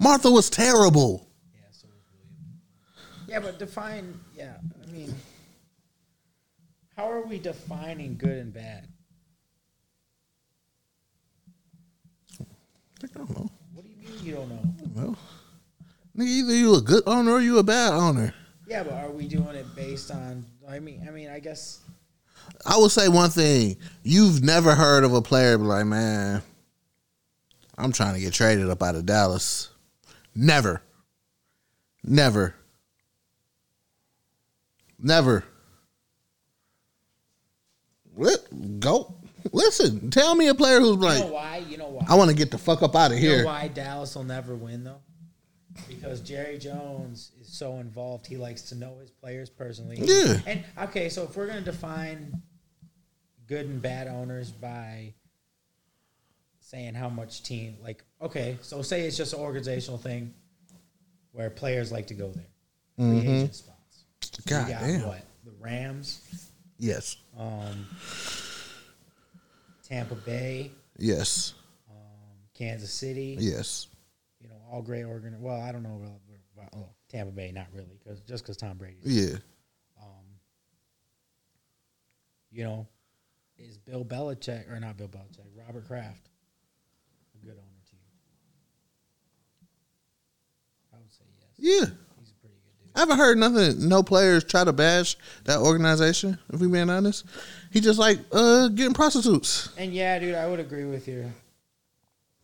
[0.00, 1.28] Martha was terrible.
[1.54, 3.28] Yeah, so was.
[3.28, 4.18] Yeah, but define.
[4.36, 5.14] Yeah, I mean,
[6.96, 8.88] how are we defining good and bad?
[13.04, 13.50] I don't know.
[13.74, 14.62] What do you mean you don't know?
[14.94, 15.16] Well,
[16.16, 18.34] nigga, either you a good owner or you a bad owner.
[18.66, 20.46] Yeah, but are we doing it based on?
[20.68, 21.80] I mean, I mean, I guess
[22.64, 23.76] I will say one thing.
[24.02, 26.42] You've never heard of a player be like, man,
[27.76, 29.68] I'm trying to get traded up out of Dallas.
[30.34, 30.80] Never.
[32.02, 32.54] Never.
[34.98, 35.44] Never.
[38.14, 38.80] What?
[38.80, 39.14] go.
[39.54, 41.56] Listen, tell me a player who's like, you know why?
[41.68, 42.04] You know why?
[42.08, 43.36] I want to get the fuck up out of here.
[43.36, 45.00] You know why Dallas will never win though?
[45.88, 48.26] Because Jerry Jones is so involved.
[48.26, 49.98] He likes to know his players personally.
[50.00, 50.38] Yeah.
[50.46, 52.42] And okay, so if we're gonna define
[53.46, 55.14] good and bad owners by
[56.60, 60.34] saying how much team like okay, so say it's just an organizational thing
[61.30, 62.46] where players like to go there.
[62.98, 64.04] Free agent spots.
[64.20, 64.50] Mm-hmm.
[64.50, 65.06] God got damn.
[65.06, 65.22] what?
[65.44, 66.20] The Rams,
[66.78, 67.16] Yes.
[67.38, 67.86] um,
[69.84, 71.54] Tampa Bay, Yes.
[71.90, 71.96] um,
[72.54, 73.36] Kansas City.
[73.38, 73.88] Yes.
[74.40, 75.40] you know, all great organ.
[75.40, 76.02] Well, I don't know
[76.54, 79.36] about, oh, Tampa Bay, not really, because just because Tom Brady, Yeah.
[80.02, 80.24] um,
[82.50, 82.86] you know,
[83.56, 86.28] is Bill Belichick or not Bill Belichick, Robert Kraft,
[87.34, 88.02] a good owner to you?
[90.92, 91.48] I would say yes.
[91.56, 91.94] Yeah.
[92.20, 92.83] He's a pretty good dude.
[92.94, 93.88] I haven't heard nothing.
[93.88, 96.38] No players try to bash that organization.
[96.52, 97.24] If we being honest,
[97.72, 99.68] he just like uh getting prostitutes.
[99.76, 101.24] And yeah, dude, I would agree with your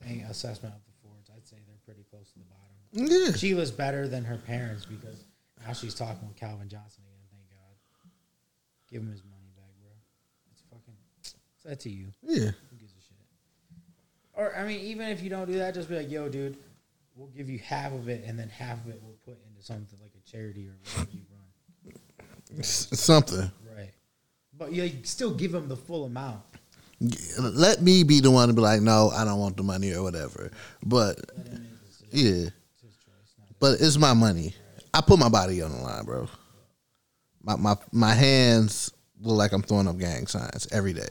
[0.02, 1.30] thing, assessment of the Fords.
[1.34, 3.26] I'd say they're pretty close to the bottom.
[3.26, 5.24] Yeah, Sheila's better than her parents because
[5.64, 7.26] now she's talking with Calvin Johnson again.
[7.30, 8.10] Thank God.
[8.90, 9.90] Give him his money back, bro.
[10.50, 10.94] It's fucking.
[11.20, 11.34] It's
[11.64, 12.06] that to you.
[12.22, 13.16] yeah, Who gives a shit?
[14.34, 16.56] Or I mean, even if you don't do that, just be like, "Yo, dude,
[17.20, 19.98] we'll give you half of it, and then half of it we'll put into something
[20.00, 21.94] like a charity or whatever you run."
[22.58, 23.50] It's something.
[23.76, 23.92] Right.
[24.58, 26.40] But you still give them the full amount.
[27.38, 30.02] Let me be the one to be like, no, I don't want the money or
[30.02, 30.50] whatever.
[30.84, 32.08] But Let him make the decision.
[32.12, 34.54] yeah, It's his choice, not But it's my money.
[34.92, 36.28] I put my body on the line, bro.
[37.42, 41.08] My my my hands look like I'm throwing up gang signs every day.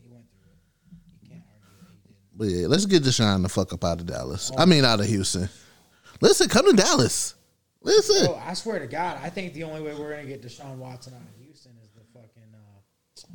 [0.00, 0.56] He went through it.
[1.22, 2.29] You can't argue that he didn't.
[2.40, 4.50] But yeah, let's get Deshaun the fuck up out of Dallas.
[4.56, 5.50] I mean, out of Houston.
[6.22, 7.34] Listen, come to Dallas.
[7.82, 8.28] Listen.
[8.28, 11.12] Bro, I swear to God, I think the only way we're gonna get Deshaun Watson
[11.12, 13.28] out of Houston is the fucking uh,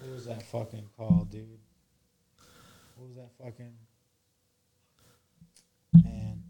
[0.00, 1.60] what was that fucking called, dude?
[2.96, 3.76] What was that fucking
[6.02, 6.42] man?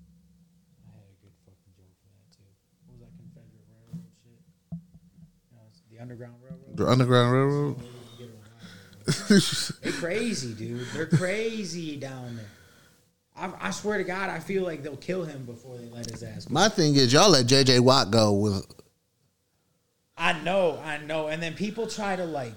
[0.87, 2.47] I had a good fucking joke for that too.
[2.87, 4.39] What was that Confederate Railroad shit?
[5.51, 6.77] You know, the Underground Railroad.
[6.77, 7.83] The Underground Railroad.
[9.11, 9.83] Maybe we can get around it.
[9.83, 10.87] They're crazy, dude.
[10.95, 12.47] They're crazy down there.
[13.37, 16.23] I, I swear to God, I feel like they'll kill him before they let his
[16.23, 16.53] ass go.
[16.53, 18.67] My thing is, y'all let JJ Watt go with
[20.21, 21.29] I know, I know.
[21.29, 22.53] And then people try to like,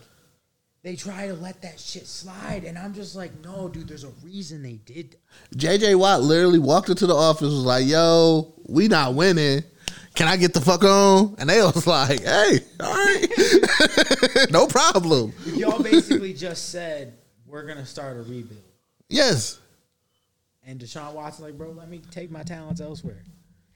[0.84, 3.88] they try to let that shit slide, and I'm just like, no, dude.
[3.88, 5.16] There's a reason they did.
[5.52, 5.58] that.
[5.58, 6.22] JJ Watt.
[6.22, 9.64] Literally walked into the office, was like, "Yo, we not winning.
[10.16, 13.28] Can I get the fuck on?" And they was like, "Hey, all right,
[14.52, 17.18] no problem." Y'all basically just said
[17.48, 18.62] we're gonna start a rebuild,
[19.10, 19.60] Yes,
[20.66, 23.24] and Deshaun Watson like, bro, let me take my talents elsewhere.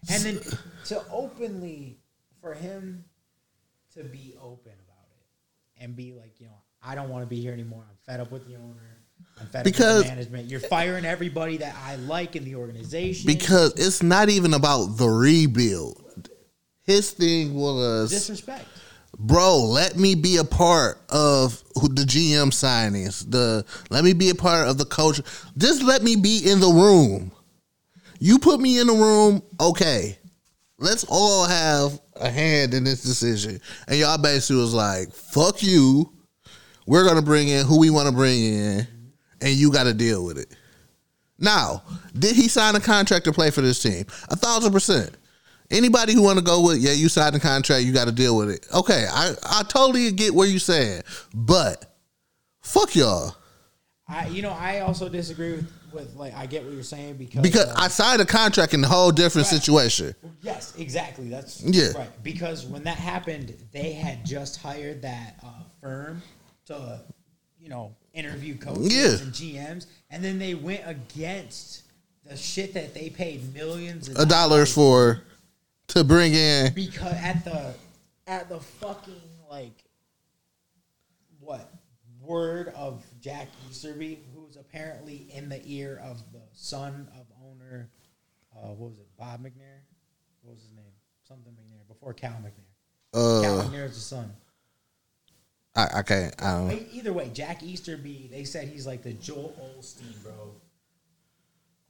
[0.09, 0.39] And then
[0.85, 1.97] to openly
[2.41, 3.03] for him
[3.93, 7.41] to be open about it and be like, you know, I don't want to be
[7.41, 7.83] here anymore.
[7.89, 8.96] I'm fed up with the owner.
[9.63, 10.49] Because- up with the management.
[10.49, 13.27] You're firing everybody that I like in the organization.
[13.27, 16.29] because it's not even about the rebuild.
[16.83, 18.65] His thing was, disrespect.
[19.19, 23.29] bro, let me be a part of the GM signings.
[23.29, 25.19] The let me be a part of the coach.
[25.57, 27.31] Just let me be in the room.
[28.19, 30.17] You put me in the room, okay.
[30.79, 33.59] Let's all have a hand in this decision.
[33.87, 36.13] And y'all basically was like, fuck you.
[36.85, 38.87] We're gonna bring in who we want to bring in,
[39.41, 40.55] and you got to deal with it.
[41.39, 41.83] Now,
[42.17, 44.05] did he sign a contract to play for this team?
[44.29, 45.11] A thousand percent.
[45.69, 48.37] Anybody who want to go with, yeah, you signed a contract, you got to deal
[48.37, 48.65] with it.
[48.73, 51.01] Okay, I, I totally get what you're saying,
[51.33, 51.93] but
[52.61, 53.35] fuck y'all.
[54.07, 57.41] I, you know, I also disagree with, with like I get what you're saying because
[57.41, 59.59] Because uh, I signed a contract in a whole different Right.
[59.61, 60.15] situation.
[60.41, 61.27] Yes, exactly.
[61.27, 61.91] That's Yeah.
[61.97, 62.23] right.
[62.23, 65.49] Because when that happened, they had just hired that uh,
[65.81, 66.21] firm
[66.67, 67.01] to,
[67.67, 69.25] you know, interview coaches Yeah.
[69.25, 71.81] and GMs, and then they went against
[72.23, 75.21] the shit that they paid millions of dollars for
[75.87, 76.73] to bring in.
[76.73, 77.73] because at the
[78.25, 79.83] at the fucking like
[81.41, 81.69] what
[82.21, 87.89] word of Jack Easterby, who's apparently in the ear of the son of owner,
[88.55, 89.79] uh, what was it, Bob McNair?
[90.41, 90.85] What was his name?
[91.27, 93.41] Something McNair before Cal McNair.
[93.43, 94.33] Cal Uh, McNair is the son.
[95.77, 96.33] I, I can't.
[96.41, 96.87] I don't.
[96.91, 100.55] Either way, Jack Easterby, they said he's like the Joel Osteen, bro.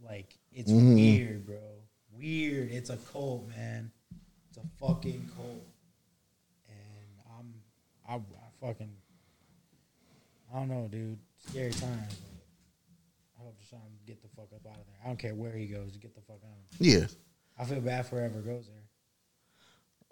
[0.04, 0.96] Like it's mm-hmm.
[0.96, 1.58] weird, bro.
[2.12, 2.70] Weird.
[2.70, 3.90] It's a cult, man.
[4.50, 5.64] It's a fucking cult.
[6.68, 7.54] And I'm,
[8.08, 8.92] I, I fucking,
[10.54, 11.18] I don't know, dude.
[11.50, 12.18] Scary times.
[13.40, 14.98] I hope Deshaun get the fuck up out of there.
[15.02, 15.96] I don't care where he goes.
[15.96, 16.58] Get the fuck out.
[16.80, 17.06] Yeah.
[17.58, 18.87] I feel bad for whoever goes there.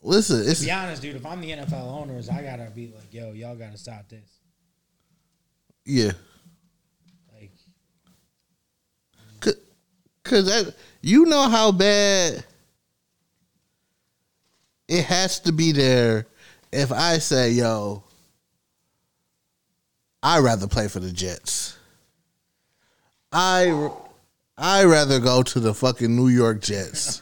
[0.07, 3.11] Listen, To it's be honest, dude, if I'm the NFL owners, I gotta be like,
[3.11, 4.39] yo, y'all gotta stop this.
[5.83, 6.11] yeah.
[7.33, 7.51] Like,
[9.39, 9.55] Cause
[10.23, 12.45] cause that, you know how bad
[14.87, 16.27] it has to be there.
[16.71, 18.03] If I say, "Yo,
[20.21, 21.77] I'd rather play for the Jets,"
[23.31, 23.89] I
[24.57, 27.21] I rather go to the fucking New York Jets,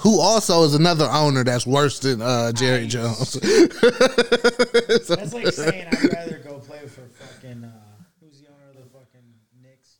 [0.00, 2.92] who also is another owner that's worse than uh, Jerry Nice.
[2.92, 3.32] Jones.
[5.08, 7.70] That's like saying I'd rather go play for fucking uh,
[8.20, 9.98] who's the owner of the fucking Knicks?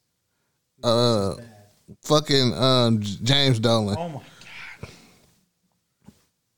[0.82, 1.34] Uh,
[2.02, 3.96] fucking um, James Dolan.
[3.98, 4.14] Oh my
[4.80, 4.90] god,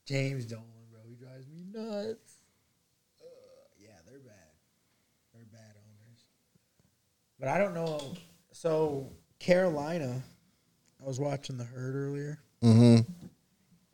[0.05, 2.39] James Dolan, bro, he drives me nuts.
[3.21, 3.25] Uh,
[3.77, 4.33] yeah, they're bad.
[5.33, 6.23] They're bad owners.
[7.39, 8.15] But I don't know.
[8.51, 9.09] So
[9.39, 10.21] Carolina,
[11.01, 12.99] I was watching the herd earlier, hmm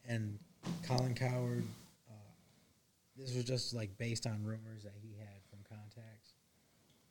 [0.10, 0.38] and
[0.86, 1.64] Colin Cowherd.
[2.10, 2.14] Uh,
[3.16, 6.34] this was just like based on rumors that he had from contacts.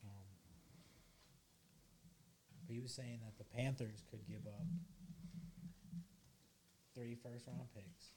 [0.05, 0.11] Um,
[2.67, 4.67] but he was saying that the Panthers could give up
[6.95, 8.09] three first round picks.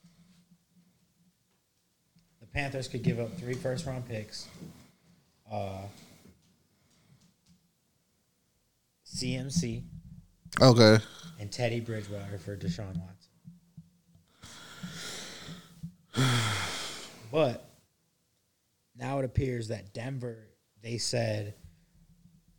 [2.41, 4.47] The Panthers could give up three first round picks.
[5.49, 5.83] Uh,
[9.05, 9.83] CMC
[10.61, 10.97] Okay.
[11.39, 13.30] and Teddy Bridgewater for Deshaun Watson.
[17.31, 17.67] But
[18.95, 20.37] now it appears that Denver,
[20.81, 21.53] they said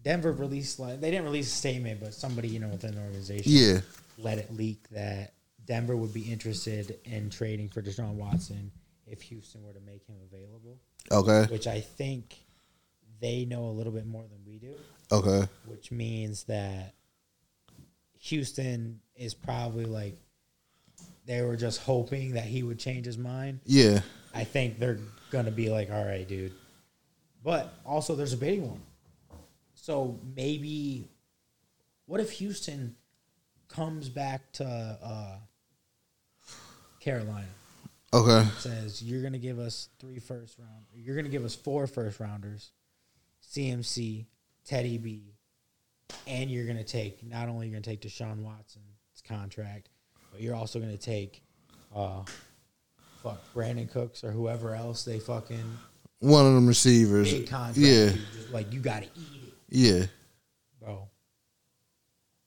[0.03, 3.53] Denver released like they didn't release a statement, but somebody you know within the organization
[3.53, 3.81] Yeah.
[4.19, 8.73] let it leak that Denver would be interested in trading for Deshaun Watson
[9.07, 10.79] if Houston were to make him available,
[11.11, 11.53] Okay.
[11.53, 12.37] which I think
[13.21, 14.75] they know a little bit more than we do,
[15.13, 15.47] Okay.
[15.67, 16.95] which means that
[18.19, 20.17] Houston is probably like
[21.27, 23.61] they were just hoping that he would change his mind.
[23.65, 24.01] Yeah.
[24.35, 24.99] I think they're
[25.31, 26.53] gonna be like, all right, dude.
[27.45, 28.79] But also, there's a bidding war.
[29.75, 31.09] So maybe,
[32.07, 32.95] what if Houston
[33.69, 35.37] comes back to uh,
[37.01, 37.49] Carolina?
[38.15, 38.47] Okay.
[38.59, 40.85] Says you're gonna give us three first round.
[40.95, 42.71] You're gonna give us four first rounders,
[43.43, 44.27] CMC,
[44.65, 45.35] Teddy B,
[46.27, 49.89] and you're gonna take not only you're gonna take Deshaun Watson's contract,
[50.33, 51.43] but you're also gonna take,
[51.95, 52.25] uh,
[53.23, 55.79] fuck Brandin Cooks or whoever else they fucking
[56.21, 57.31] One of them receivers.
[57.33, 57.79] big contract.
[57.79, 58.11] Yeah.
[58.11, 58.21] dude.
[58.35, 60.07] Just like you gotta eat it, Yeah.
[60.81, 61.09] bro.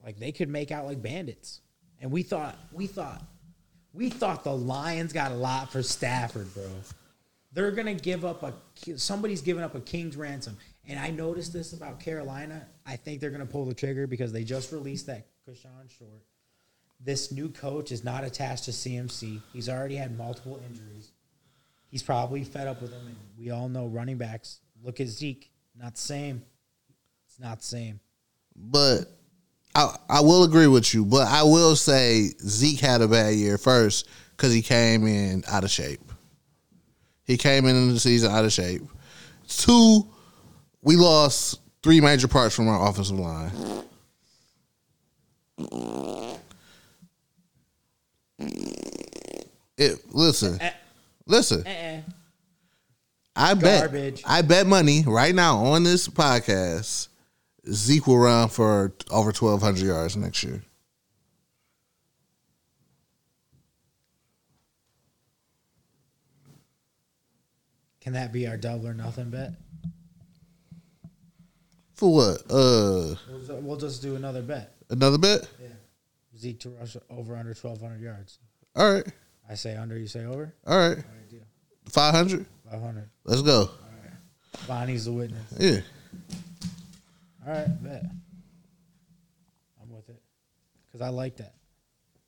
[0.04, 1.62] Like they could make out like bandits,
[2.00, 3.24] and we thought we thought
[3.94, 6.70] we thought the Lions got a lot for Stafford, bro.
[7.54, 8.54] They're gonna give up a
[8.98, 10.58] somebody's giving up a king's ransom,
[10.88, 12.68] and I noticed this about Carolina.
[12.86, 16.22] I think they're gonna pull the trigger because they just released that Kawann Short.
[17.00, 19.42] This new coach is not attached to CMC.
[19.54, 21.12] He's already had multiple injuries.
[21.90, 24.60] He's probably fed up with him, and we all know running backs.
[24.84, 26.44] Look at Zeke, not the same.
[27.28, 28.00] It's not the same.
[28.56, 29.02] But
[29.74, 33.58] I I will agree with you, but I will say Zeke had a bad year
[33.58, 36.02] first because he came in out of shape.
[37.24, 38.82] He came in the season out of shape.
[39.48, 40.08] Two,
[40.82, 43.52] we lost three major parts from our offensive line.
[49.78, 50.72] It listen, Eh.
[51.26, 51.66] listen.
[51.68, 52.02] Eh-eh.
[53.36, 57.10] I bet I bet money right now on this podcast.
[57.70, 60.62] Zeke will run for over twelve hundred yards next year.
[68.02, 69.54] Can that be our double or nothing bet?
[71.96, 72.42] For what?
[72.50, 74.74] Uh, We'll We'll just do another bet.
[74.90, 75.48] another bet.
[75.62, 75.68] Yeah.
[76.38, 78.40] Zeke to rush over under 1,200 yards.
[78.76, 79.06] All right,
[79.50, 80.54] I say under, you say over?
[80.68, 80.90] all right.
[80.90, 81.42] All right, deal.
[81.90, 82.46] Five hundred.
[82.70, 83.10] 500.
[83.24, 83.70] Let's go.
[84.68, 85.54] Bonnie's the witness.
[85.60, 85.80] Yeah.
[87.46, 88.06] All right, bet.
[89.82, 90.22] I'm with it.
[90.88, 91.54] Because I like that.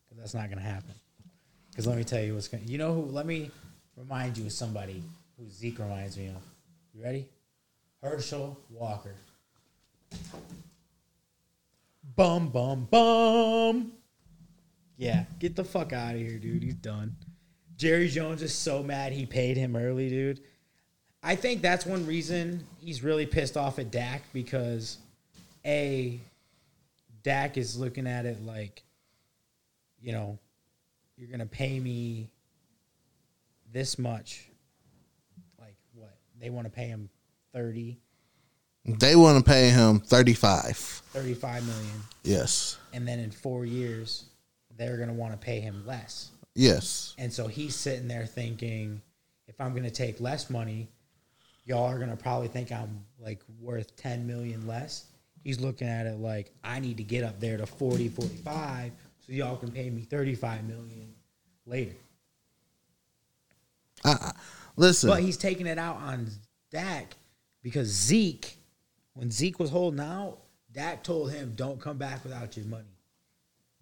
[0.07, 0.93] Because that's not going to happen.
[1.71, 2.71] Because let me tell you what's going to.
[2.71, 3.01] You know who?
[3.03, 3.49] Let me
[3.95, 5.03] remind you of somebody
[5.37, 6.41] who Zeke reminds me of.
[6.93, 7.27] You ready?
[8.01, 9.15] Herschel Walker.
[12.15, 13.91] Bum, bum, bum.
[14.97, 16.63] Yeah, get the fuck out of here, dude.
[16.63, 17.15] He's done.
[17.77, 20.39] Jerry Jones is so mad he paid him early, dude.
[21.21, 24.97] I think that's one reason he's really pissed off at Dak because
[25.65, 26.19] a
[27.23, 28.81] Dak is looking at it like,
[30.01, 30.39] you know,
[31.17, 32.29] you're gonna pay me
[33.71, 34.47] this much.
[35.59, 36.15] Like what?
[36.39, 37.09] They want to pay him
[37.53, 37.97] 30,
[38.85, 40.77] They want to pay him thirty five.
[40.77, 42.77] 35 million, Yes.
[42.93, 44.25] and then in four years,
[44.77, 46.31] they're gonna want to pay him less.
[46.57, 47.13] Yes.
[47.19, 49.01] And so he's sitting there thinking,
[49.47, 50.87] if I'm going to take less money,
[51.65, 55.05] y'all are going to probably think I'm like worth 10 million less.
[55.43, 59.33] He's looking at it like I need to get up there to 40, 45 so
[59.33, 61.13] y'all can pay me 35 million
[61.67, 61.95] later.
[64.03, 64.31] Uh,
[64.75, 65.09] listen.
[65.09, 66.27] But he's taking it out on
[66.71, 67.15] Dak
[67.61, 68.57] because Zeke,
[69.13, 70.39] when Zeke was holding out,
[70.71, 72.96] Dak told him, "Don't come back without your money."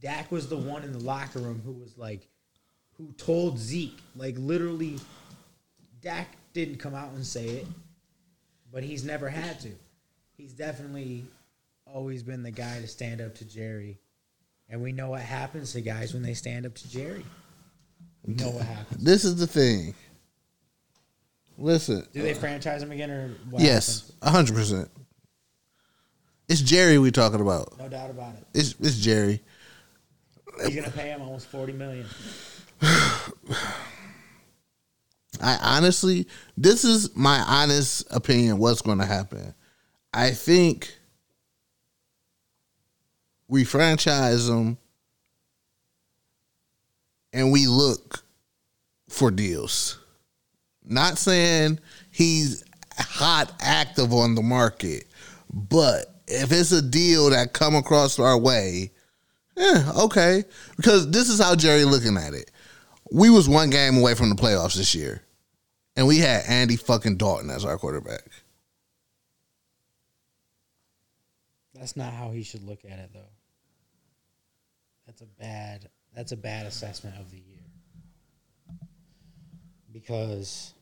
[0.01, 2.27] Dak was the one in the locker room who was like,
[2.97, 4.99] who told Zeke, like literally,
[6.01, 7.67] Dak didn't come out and say it,
[8.71, 9.71] but he's never had to.
[10.37, 11.25] He's definitely
[11.85, 13.97] always been the guy to stand up to Jerry,
[14.69, 17.25] and we know what happens to guys when they stand up to Jerry.
[18.25, 19.03] We know what happens.
[19.03, 19.93] this is the thing.
[21.57, 22.05] Listen.
[22.13, 24.89] Do they franchise him again or what Yes, hundred percent.
[26.47, 27.77] It's Jerry we're talking about.
[27.79, 28.45] No doubt about it.
[28.53, 29.41] It's it's Jerry.
[30.63, 32.05] He's gonna pay him almost forty million.
[35.41, 36.27] I honestly,
[36.57, 38.57] this is my honest opinion.
[38.57, 39.53] What's going to happen?
[40.13, 40.97] I think
[43.47, 44.77] we franchise him,
[47.33, 48.23] and we look
[49.09, 49.99] for deals.
[50.83, 51.79] Not saying
[52.11, 52.63] he's
[52.97, 55.05] hot active on the market,
[55.51, 58.91] but if it's a deal that come across our way,
[59.55, 60.43] yeah, okay.
[60.75, 62.51] Because this is how Jerry looking at it.
[63.11, 65.21] We was one game away from the playoffs this year,
[65.95, 68.23] and we had Andy fucking Dalton as our quarterback.
[71.73, 73.29] That's not how he should look at it, though.
[75.05, 75.89] That's a bad.
[76.15, 77.59] That's a bad assessment of the year.
[79.91, 80.73] Because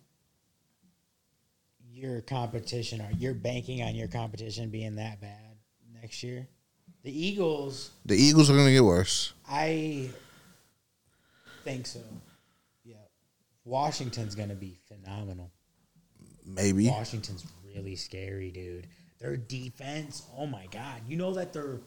[1.91, 5.57] your competition, or you're banking on your competition being that bad
[6.01, 6.47] next year.
[7.03, 9.33] The Eagles, The Eagles are gonna get worse.
[9.47, 10.09] I
[11.63, 11.99] think so.
[12.85, 12.95] Yeah,
[13.65, 15.51] Washington's gonna be phenomenal.
[16.45, 16.87] Maybe.
[16.89, 17.45] Washington's
[17.75, 18.87] really scary, dude.
[19.19, 21.01] Their defense, oh my god!
[21.07, 21.79] You know that they're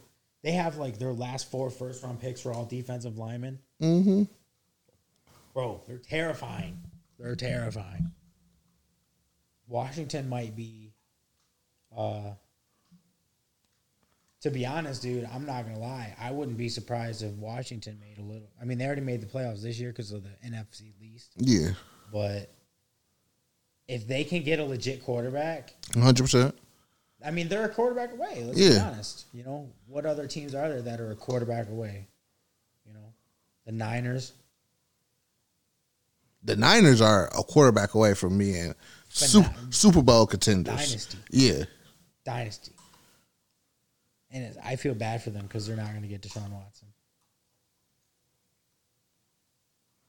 [0.42, 3.58] they have like their last four first round picks for all defensive linemen.
[3.82, 4.22] Mm-hmm.
[5.54, 6.78] Bro, they're terrifying.
[7.18, 8.12] They're terrifying.
[9.66, 10.92] Washington might be.
[11.96, 12.32] Uh,
[14.46, 16.14] to be honest, dude, I'm not gonna lie.
[16.20, 18.48] I wouldn't be surprised if Washington made a little.
[18.60, 21.32] I mean, they already made the playoffs this year because of the NFC least.
[21.36, 21.70] Yeah.
[22.12, 22.54] But
[23.88, 26.54] if they can get a legit quarterback, hundred percent.
[27.24, 28.44] I mean, they're a quarterback away.
[28.44, 29.24] Let's be honest.
[29.32, 32.06] You know, what other teams are there that are a quarterback away?
[32.86, 33.12] You know,
[33.64, 34.32] the Niners.
[36.44, 38.74] The Niners are a quarterback away from being
[39.08, 40.76] Super, Super Bowl contenders.
[40.76, 41.18] Dynasty.
[41.30, 41.64] Yeah.
[42.24, 42.75] dynasty.
[44.36, 46.88] And I feel bad for them because they're not going to get Deshaun Watson.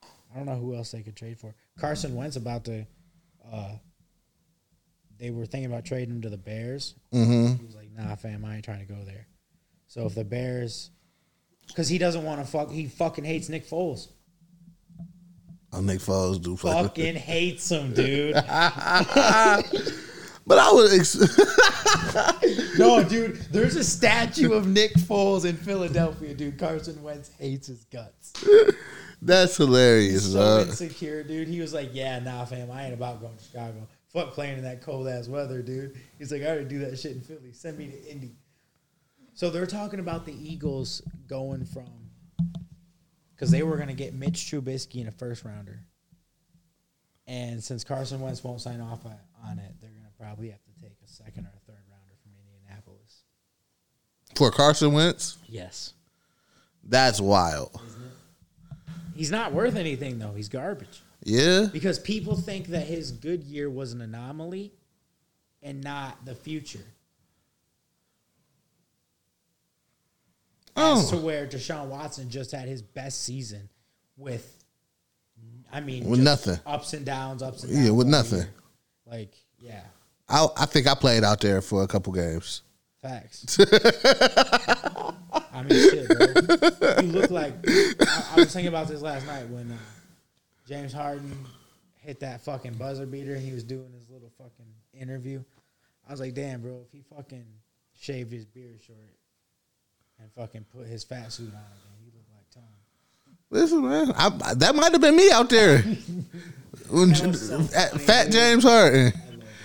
[0.04, 1.54] I don't know who else they could trade for.
[1.78, 2.86] Carson Wentz about to.
[3.50, 3.72] Uh,
[5.18, 6.94] they were thinking about trading him to the Bears.
[7.14, 7.54] Mm-hmm.
[7.58, 9.26] He was like, "Nah, fam, I ain't trying to go there."
[9.86, 10.90] So if the Bears,
[11.66, 14.08] because he doesn't want to fuck, he fucking hates Nick Foles.
[15.72, 16.82] I'll Nick Foles do fucking.
[16.82, 18.34] Fucking hates him, dude.
[20.48, 20.92] But I would.
[20.92, 21.14] Ex-
[22.78, 26.58] No, dude, there's a statue of Nick Foles in Philadelphia, dude.
[26.58, 28.32] Carson Wentz hates his guts.
[29.20, 30.68] That's hilarious, So dog.
[30.68, 31.48] insecure, dude.
[31.48, 33.86] He was like, "Yeah, nah, fam, I ain't about going to Chicago.
[34.12, 37.12] Fuck playing in that cold ass weather, dude." He's like, "I already do that shit
[37.12, 37.52] in Philly.
[37.52, 38.36] Send me to Indy."
[39.34, 41.90] So they're talking about the Eagles going from
[43.34, 45.80] because they were gonna get Mitch Trubisky in a first rounder,
[47.26, 51.08] and since Carson Wentz won't sign off on- it, they're probably have to take a
[51.08, 53.22] second or a third rounder from Indianapolis.
[54.34, 55.92] For Carson Wentz, Yes.
[56.84, 57.80] that's wild.
[59.14, 60.32] He's not worth anything though.
[60.32, 61.02] He's garbage.
[61.24, 61.66] Yeah.
[61.72, 64.72] Because people think that his good year was an anomaly
[65.62, 66.84] and not the future.
[70.76, 71.00] Oh.
[71.00, 73.68] As to where Deshaun Watson just had his best season
[74.16, 74.64] with,
[75.72, 76.58] I mean, With nothing.
[76.64, 77.84] ups and downs, ups and downs.
[77.86, 78.38] Yeah, with nothing.
[78.38, 78.50] year.
[79.06, 79.82] Like, yeah,
[80.28, 82.62] I, I think I played out there for a couple games.
[83.02, 83.58] facts.
[85.52, 86.26] I mean, shit, bro.
[87.02, 89.76] You look like I, I was thinking about this last night when uh,
[90.66, 91.32] James Harden
[92.00, 93.36] hit that fucking buzzer beater.
[93.36, 95.42] He was doing his little fucking interview.
[96.06, 97.44] I was like, damn, bro, if he fucking
[97.98, 98.98] shaved his beard short
[100.20, 102.62] and fucking put his fat suit on again, he look like Tom.
[103.50, 105.82] Listen, man, I, that might have been me out there.
[106.90, 108.32] So funny, Fat dude.
[108.32, 109.12] James Harden.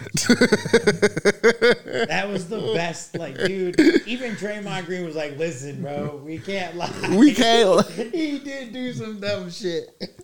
[2.07, 3.17] That was the best.
[3.17, 6.91] Like, dude, even Draymond Green was like, listen, bro, we can't lie.
[7.15, 7.87] We can't.
[7.89, 9.89] he did do some dumb shit.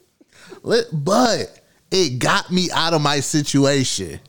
[0.92, 1.62] But
[1.92, 4.20] it got me out of my situation.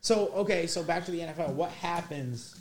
[0.00, 1.54] So okay, so back to the NFL.
[1.54, 2.56] What happens?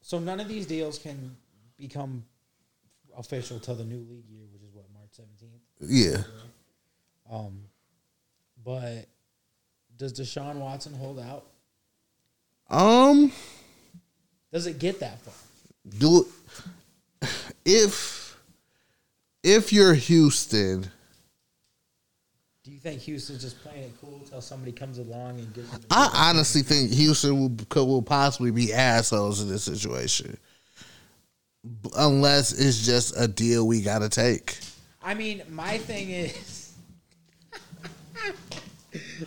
[0.00, 1.36] So none of these deals can
[1.78, 2.24] become
[3.16, 5.62] official till the new league year, which is what March seventeenth.
[5.80, 6.22] Yeah.
[7.30, 7.62] Um,
[8.64, 9.06] but
[10.00, 11.44] does Deshaun Watson hold out?
[12.70, 13.30] Um.
[14.50, 15.34] Does it get that far?
[15.98, 16.26] do
[17.64, 18.38] if
[19.42, 20.90] if you're Houston,
[22.64, 25.82] Do you think Houston's just playing it cool until somebody comes along and gives them?
[25.90, 30.38] I honestly think Houston will could, will possibly be assholes in this situation,
[31.96, 34.58] unless it's just a deal we got to take.
[35.02, 36.69] I mean, my thing is.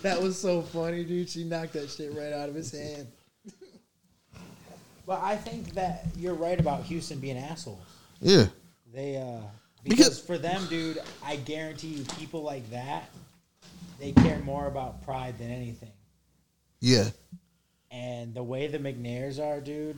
[0.02, 1.30] That was so funny, dude.
[1.30, 3.08] She knocked that shit right out of his hand.
[5.06, 7.80] but I think that you're right about Houston being assholes.
[8.22, 8.48] Yeah,
[8.94, 9.42] They, uh,
[9.84, 13.10] Because- because for them, dude, I guarantee you, people like that,
[14.00, 15.92] they care more about pride than anything.
[16.80, 17.10] yeah,
[17.92, 19.98] And the way the McNairs are, dude,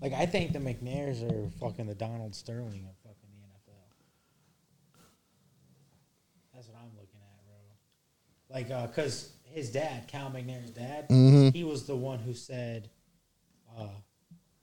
[0.00, 3.84] like I think the McNairs are fucking the Donald Sterling of fucking the NFL.
[6.54, 7.03] That's what I'm looking
[8.54, 11.52] Like, uh, cause his dad, Cal McNair's dad, Mhm.
[11.52, 12.88] he was the one who said,
[13.76, 13.96] uh,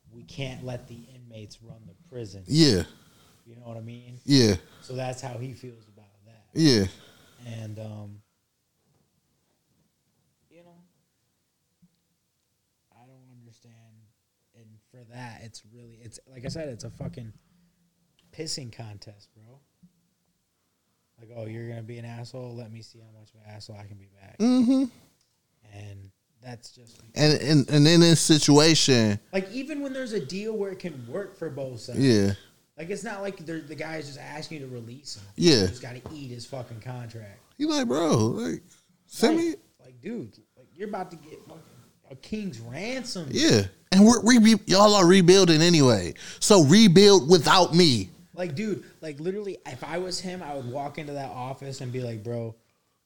[0.10, 2.84] "We can't let the inmates run the prison." yeah,
[3.46, 4.22] You know what I mean?
[4.24, 6.48] yeah, So that's how he feels about that.
[6.54, 6.88] yeah.
[7.46, 8.24] And um
[10.50, 10.82] you know
[12.94, 13.76] I don't understand
[14.54, 17.34] And for that, it's really it's like I said, it's a fucking
[18.32, 19.60] pissing contest, bro.
[21.22, 22.56] Like, oh, you're gonna be an asshole.
[22.56, 24.38] Let me see how much of an asshole I can be back.
[24.40, 24.86] Mm-hmm.
[25.74, 26.12] And
[26.44, 30.72] that's just And and and in this situation, like even when there's a deal where
[30.72, 32.00] it can work for both sides.
[32.00, 32.32] yeah,
[32.78, 35.24] Like it's not like the guy's just asking you to release him.
[35.36, 35.68] Yeah.
[35.68, 37.40] he's got to eat his fucking contract.
[37.58, 38.64] you like, bro, like,
[39.06, 41.62] send me, Like, like, dude, like you're about to get fucking
[42.10, 43.28] a king's ransom.
[43.32, 43.62] yeah.
[43.94, 48.10] And we're re- y'all are rebuilding anyway, so rebuild without me.
[48.42, 51.92] Like, dude, like literally, if I was him, I would walk into that office and
[51.92, 52.56] be like, "Bro,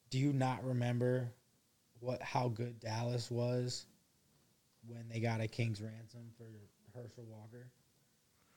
[0.10, 1.30] do you not remember
[2.00, 3.86] what how good Dallas was
[4.88, 6.46] when they got a king's ransom for
[6.98, 7.68] Herschel Walker?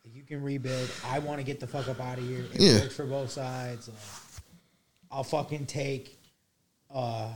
[0.04, 0.88] Like, you can rebuild.
[1.04, 2.44] I want to get the fuck up out of here.
[2.54, 2.78] It Yeah.
[2.78, 3.90] works for both sides.
[5.10, 6.16] I'll fucking take
[6.90, 7.32] uh,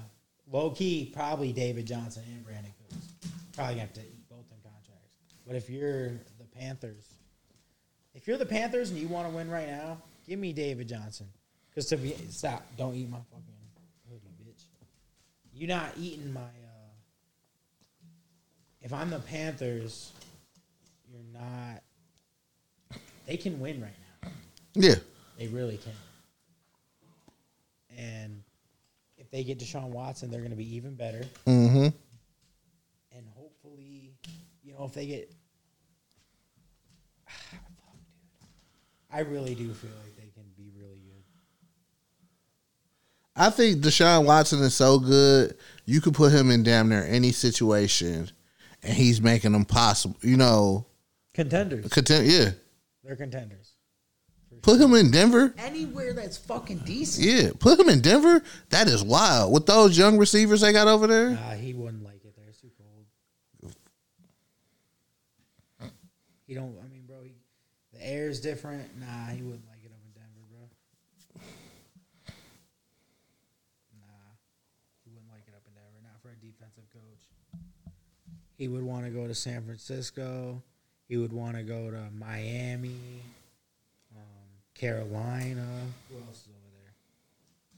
[0.53, 3.09] low key probably David Johnson and Brandin Cooks.
[3.55, 5.11] Probably gonna have to eat both them contracts.
[5.45, 7.09] But if you're the Panthers,
[8.15, 11.27] if you're the Panthers and you want to win right now, give me David Johnson.
[11.71, 13.45] Because to be stop, don't eat my fucking
[14.11, 14.65] hoodie, bitch.
[15.55, 16.41] You're not eating my.
[16.41, 16.91] uh
[18.83, 20.13] If I'm the Panthers,
[21.11, 21.83] you're not.
[23.27, 23.91] They can win right
[24.23, 24.31] now.
[24.75, 24.95] Yeah,
[25.39, 25.93] They really can.
[27.97, 28.43] And
[29.17, 31.23] if they get Deshaun Watson, they're going to be even better.
[31.47, 31.89] mm-hmm.
[33.15, 34.13] And hopefully,
[34.65, 35.31] you know, if they get.
[37.27, 37.61] Fuck,
[39.01, 39.02] dude.
[39.13, 41.23] I really do feel like they can be really good.
[43.37, 45.57] I think Deshaun Watson is so good.
[45.85, 48.31] You could put him in damn near any situation,
[48.83, 50.17] and he's making them possible.
[50.23, 50.87] You know,
[51.35, 51.89] Contenders.
[51.89, 52.27] content.
[52.27, 52.51] Yeah,
[53.05, 53.73] They're contenders.
[54.63, 55.55] put him in Denver.
[55.59, 57.27] Anywhere that's fucking decent.
[57.27, 58.43] Yeah, put him in Denver.
[58.71, 61.31] That is wild with those young receivers they got over there.
[61.31, 62.47] Nah, he wouldn't like it there.
[62.49, 63.07] It's too cold.
[66.47, 66.77] He don't.
[66.85, 67.33] I mean, bro, he,
[67.93, 68.89] the air is different.
[68.99, 70.69] Nah, he wouldn't like it up in Denver, bro.
[73.95, 74.33] Nah,
[75.05, 76.01] he wouldn't like it up in Denver.
[76.03, 77.29] Not for a defensive coach.
[78.57, 80.63] He would want to go to San Francisco.
[81.09, 83.23] He would want to go to Miami,
[84.17, 85.67] um, Carolina.
[86.11, 86.95] Who else is over there?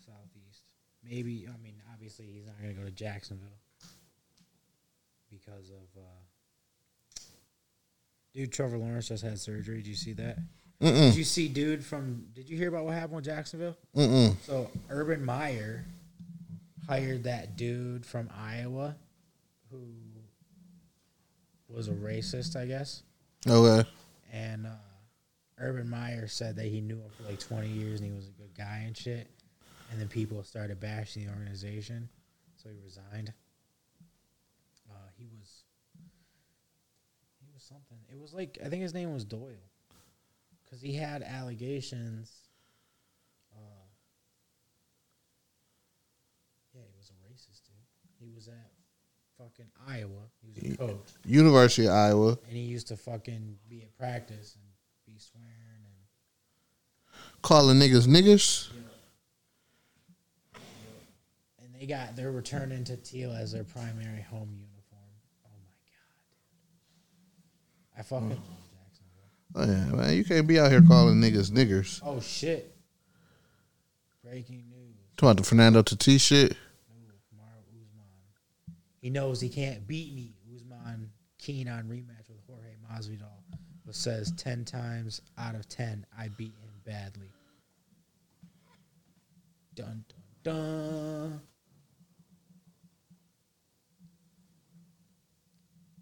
[0.05, 0.63] Southeast.
[1.03, 1.49] Maybe.
[1.49, 3.59] I mean, obviously, he's not going to go to Jacksonville
[5.31, 6.01] because of.
[6.01, 6.24] Uh,
[8.35, 9.77] dude, Trevor Lawrence just had surgery.
[9.79, 10.39] Did you see that?
[10.81, 12.27] Did Mm-mm, you see dude from?
[12.35, 13.77] Did you hear about what happened with Jacksonville?
[13.97, 14.37] mm-mm.
[14.43, 15.85] So Urban Meyer
[16.87, 18.97] hired that dude from Iowa
[19.71, 19.87] who
[21.69, 23.03] was a racist, I guess.
[23.49, 23.89] Okay.
[24.33, 24.71] And uh,
[25.59, 28.33] Urban Meyer said that he knew him for like 20 years and he was a
[28.33, 29.29] good guy and shit.
[29.91, 32.09] And then people started bashing the organization,
[32.57, 33.33] so he resigned.
[34.91, 35.63] Uh, he was
[37.39, 37.99] he was something.
[38.15, 39.51] It was like I think his name was Doyle,
[40.65, 42.31] because he had allegations.
[43.53, 43.59] Uh,
[46.73, 47.75] yeah, he was a racist dude.
[48.21, 48.71] He was at
[49.37, 50.31] fucking Iowa.
[50.41, 52.39] He was a coach University of Iowa.
[52.47, 54.65] and he used to fucking be at practice and
[55.15, 55.51] be swearing
[55.85, 55.91] and
[57.43, 58.71] Calling niggas niggas.
[61.63, 65.11] and they got they're returning to teal as their primary home uniform.
[65.45, 66.03] Oh my god,
[67.97, 68.39] I fucking love
[68.73, 69.31] Jacksonville.
[69.55, 70.17] Oh yeah, man.
[70.17, 72.01] You can't be out here calling niggas niggers.
[72.05, 72.75] Oh shit!
[74.23, 76.57] Breaking news: Talking about the Fernando Tatis shit.
[79.01, 80.33] He knows he can't beat me.
[80.57, 83.43] Usman keen on rematch with Jorge Masvidal,
[83.85, 87.31] but says ten times out of ten I beat him badly.
[89.75, 91.41] Dun dun dun.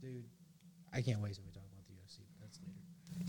[0.00, 0.24] Dude,
[0.92, 2.18] I can't wait till we talk about the UFC.
[2.38, 2.78] But that's later.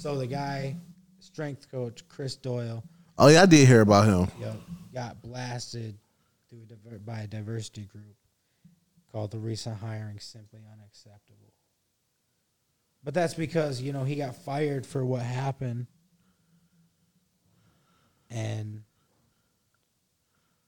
[0.04, 0.76] So the guy,
[1.22, 2.84] strength coach Chris Doyle,
[3.18, 4.30] Oh yeah, I did hear about him.
[4.42, 4.56] Yep.
[4.94, 5.98] Got blasted
[6.50, 8.18] through a by a diversity group
[9.14, 11.54] called the recent hiring simply unacceptable.
[13.02, 15.88] But that's because, you know, he got fired for what happened.
[18.30, 18.84] And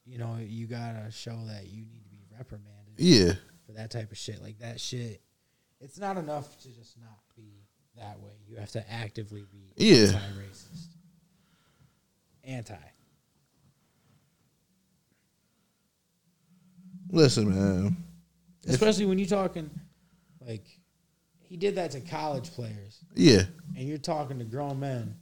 [0.06, 3.34] you know, you gotta show that you need to be reprimanded Yeah.
[3.66, 4.42] for that type of shit.
[4.42, 5.20] Like that shit
[5.78, 7.66] it's not enough to just not be
[7.96, 8.32] that way.
[8.48, 10.06] You have to actively be Yeah.
[10.06, 10.86] anti racist.
[12.44, 12.74] Anti.
[17.10, 17.96] Listen, man.
[18.66, 19.70] Especially when you're talking
[20.44, 20.64] like
[21.40, 23.42] he did that to college players Yeah.
[23.76, 25.16] and you're talking to grown men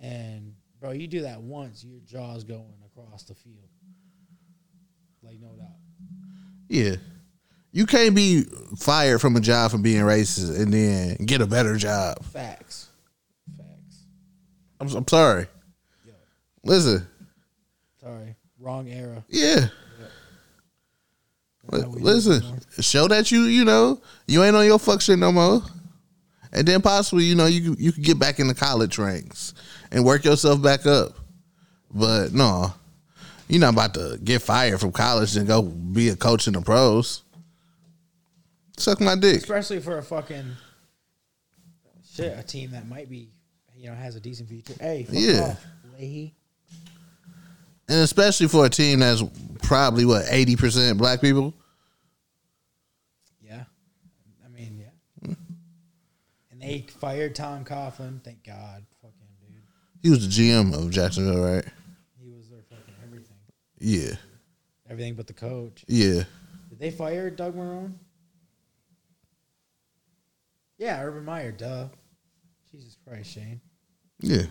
[0.00, 3.68] and bro, you do that once, your jaw's going across the field.
[5.22, 5.78] Like no doubt.
[6.68, 6.96] Yeah.
[7.76, 8.44] You can't be
[8.78, 12.24] fired from a job for being racist and then get a better job.
[12.24, 12.88] Facts.
[13.54, 13.98] Facts.
[14.80, 15.46] I'm, I'm sorry.
[16.64, 17.06] Listen,
[18.00, 18.34] Sorry.
[18.58, 19.22] Wrong era.
[19.28, 19.66] yeah.
[21.70, 24.78] Not how we do it Listen, show that you you know you ain't on your
[24.78, 25.60] fuck shit no more,
[26.52, 29.52] and then possibly you know you you could get back in the college ranks
[29.92, 31.12] and work yourself back up.
[31.92, 32.72] But no,
[33.48, 36.62] you're not about to get fired from college and go be a coach in the
[36.62, 37.22] pros.
[38.76, 39.36] Suck my dick.
[39.38, 40.44] Especially for a fucking
[42.14, 43.28] shit, a team that might be,
[43.76, 44.74] you know, has a decent future.
[44.80, 45.40] Hey, Yeah.
[45.52, 45.64] off,
[45.98, 46.34] Leahy.
[47.88, 49.22] And especially for a team that's
[49.62, 51.54] probably what eighty percent black people.
[53.40, 53.64] Yeah.
[54.44, 55.34] I mean, yeah.
[56.50, 58.22] And they fired Tom Coughlin.
[58.24, 58.84] Thank God.
[59.00, 59.62] Fucking dude.
[60.02, 61.64] He was the GM of Jacksonville, right?
[62.20, 63.36] He was their fucking everything.
[63.78, 64.16] Yeah,
[64.90, 65.84] Everything but the coach.
[65.86, 66.24] yeah.
[66.70, 67.92] Did they fire Doug Marrone?
[70.78, 71.88] Yeah, Urban Meyer, duh.
[72.70, 73.60] Jesus Christ, Shane.
[74.20, 74.42] Yeah.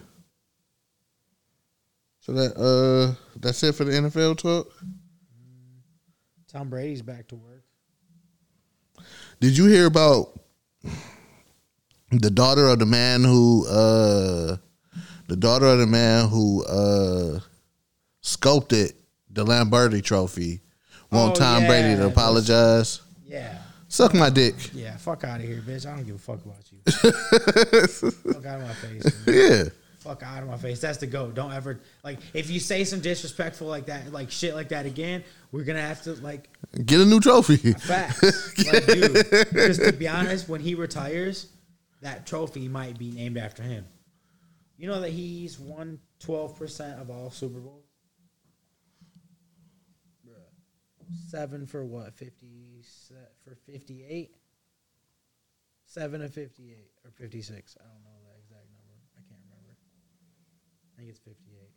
[2.21, 4.71] So that uh that's it for the NFL talk.
[6.47, 7.63] Tom Brady's back to work.
[9.39, 10.39] Did you hear about
[12.11, 14.57] the daughter of the man who uh
[15.27, 17.39] the daughter of the man who uh
[18.21, 18.93] sculpted
[19.29, 20.61] the Lombardi trophy
[21.11, 23.01] want Oh, Tom Brady to apologize?
[23.23, 23.59] Yeah.
[23.95, 24.55] Suck my dick.
[24.73, 25.85] Yeah, fuck out of here, bitch.
[25.85, 26.79] I don't give a fuck about you.
[28.33, 29.03] fuck out of my face.
[29.23, 29.35] dude.
[29.35, 29.63] Yeah.
[29.99, 30.81] Fuck out of my face.
[30.81, 31.33] That's the goat.
[31.33, 35.23] Don't ever like if you say some disrespectful like that, like shit like that again,
[35.53, 36.49] we're gonna have to like
[36.85, 37.55] Get a new trophy.
[37.71, 38.65] facts.
[38.67, 41.47] like, dude, because to be honest, when he retires,
[42.01, 43.85] that trophy might be named after him.
[44.77, 47.85] You know that he's won twelve percent of all Super Bowls.
[51.29, 52.13] Seven for what?
[52.15, 52.47] Fifty
[53.45, 54.35] for fifty eight.
[55.85, 57.77] Seven of fifty eight or fifty six.
[57.79, 58.95] I don't know the exact number.
[59.15, 59.75] I can't remember.
[60.93, 61.71] I think it's fifty eight.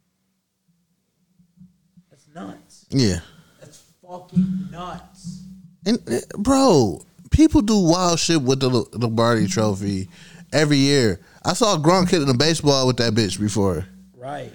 [2.11, 2.87] That's nuts.
[2.91, 3.21] Yeah.
[3.61, 5.45] That's fucking nuts.
[5.87, 10.09] And uh, bro, people do wild shit with the Lombardi trophy
[10.53, 11.21] every year.
[11.45, 13.87] I saw a Gronk hitting a baseball with that bitch before.
[14.17, 14.53] Right.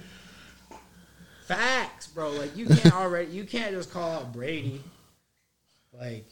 [1.46, 2.32] Facts, bro.
[2.32, 4.82] Like you can't already you can't just call out Brady.
[5.92, 6.26] Like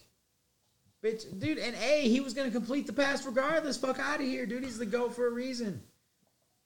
[1.02, 3.76] bitch dude, and A, he was gonna complete the pass regardless.
[3.76, 4.64] Fuck out of here, dude.
[4.64, 5.82] He's the GOAT for a reason.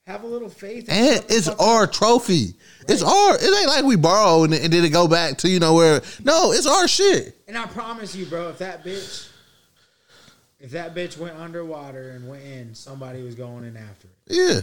[0.07, 0.87] Have a little faith.
[0.89, 1.93] And it's our up.
[1.93, 2.55] trophy.
[2.89, 3.35] It's our.
[3.35, 6.01] It ain't like we borrow and, and then it go back to you know where.
[6.23, 7.37] No, it's our shit.
[7.49, 9.29] And I promise you, bro, if that bitch
[10.61, 14.37] if that bitch went underwater and went in, somebody was going in after it.
[14.37, 14.61] Yeah.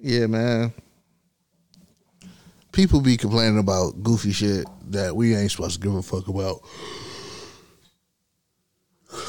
[0.00, 0.72] Yeah, man.
[2.70, 6.60] People be complaining about goofy shit that we ain't supposed to give a fuck about.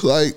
[0.03, 0.36] Like,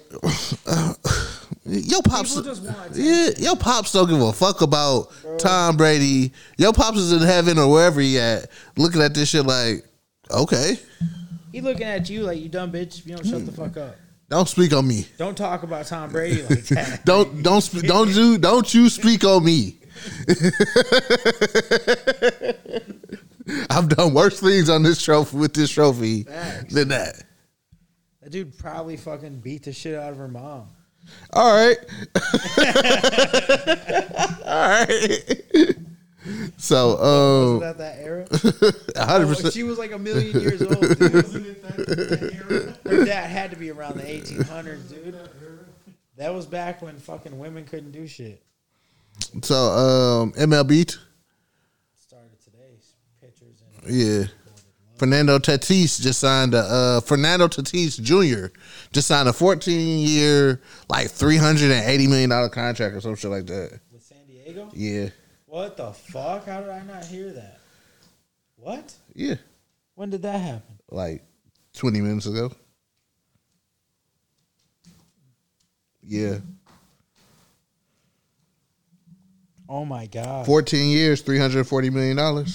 [1.65, 3.05] your pops, People just want attention.
[3.05, 6.33] yeah, your pops don't give a fuck about Tom Brady.
[6.59, 9.85] Your pops is in heaven or wherever he at, looking at this shit like,
[10.31, 10.79] okay,
[11.53, 12.99] He looking at you like you dumb bitch.
[13.01, 13.97] If you don't shut the fuck up.
[14.29, 15.07] don't speak on me.
[15.19, 17.05] Don't talk about Tom Brady like that.
[17.05, 19.79] Don't don't sp- don't you don't you speak on me.
[23.71, 26.73] I've done worse things on this trophy with this trophy Facts.
[26.75, 27.25] than that.
[28.23, 30.69] That dude probably fucking beat the shit out of her mom.
[31.33, 31.77] All right.
[34.47, 35.75] All right.
[36.57, 38.25] So, Was um, that that era?
[38.31, 39.53] 100%.
[39.53, 40.97] she was like a million years old, dude.
[42.85, 45.17] Her dad had to be around the 1800s, dude.
[46.17, 48.41] That was back when fucking women couldn't do shit.
[49.43, 50.97] So, um, MLB.
[51.97, 54.27] Started today's pictures and Yeah.
[55.03, 58.57] Fernando Tatis just signed a uh, Fernando Tatis Jr.
[58.93, 63.81] just signed a 14 year, like 380 million dollar contract or some shit like that.
[63.93, 64.71] with San Diego.
[64.73, 65.09] Yeah.
[65.47, 66.47] What the fuck?
[66.47, 67.59] How did I not hear that?
[68.55, 68.95] What?
[69.13, 69.35] Yeah.
[69.97, 70.79] When did that happen?
[70.89, 71.25] like
[71.75, 72.53] 20 minutes ago.
[76.01, 76.37] Yeah.
[79.69, 80.47] Oh my god.
[80.47, 82.47] 14 years, $340 million.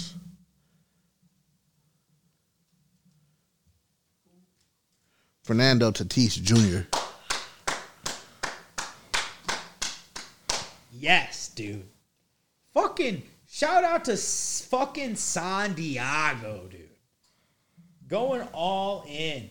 [5.48, 6.86] Fernando Tatis Jr.
[10.92, 11.86] Yes, dude.
[12.74, 16.90] Fucking shout out to fucking San Diego, dude.
[18.10, 19.50] Going all in.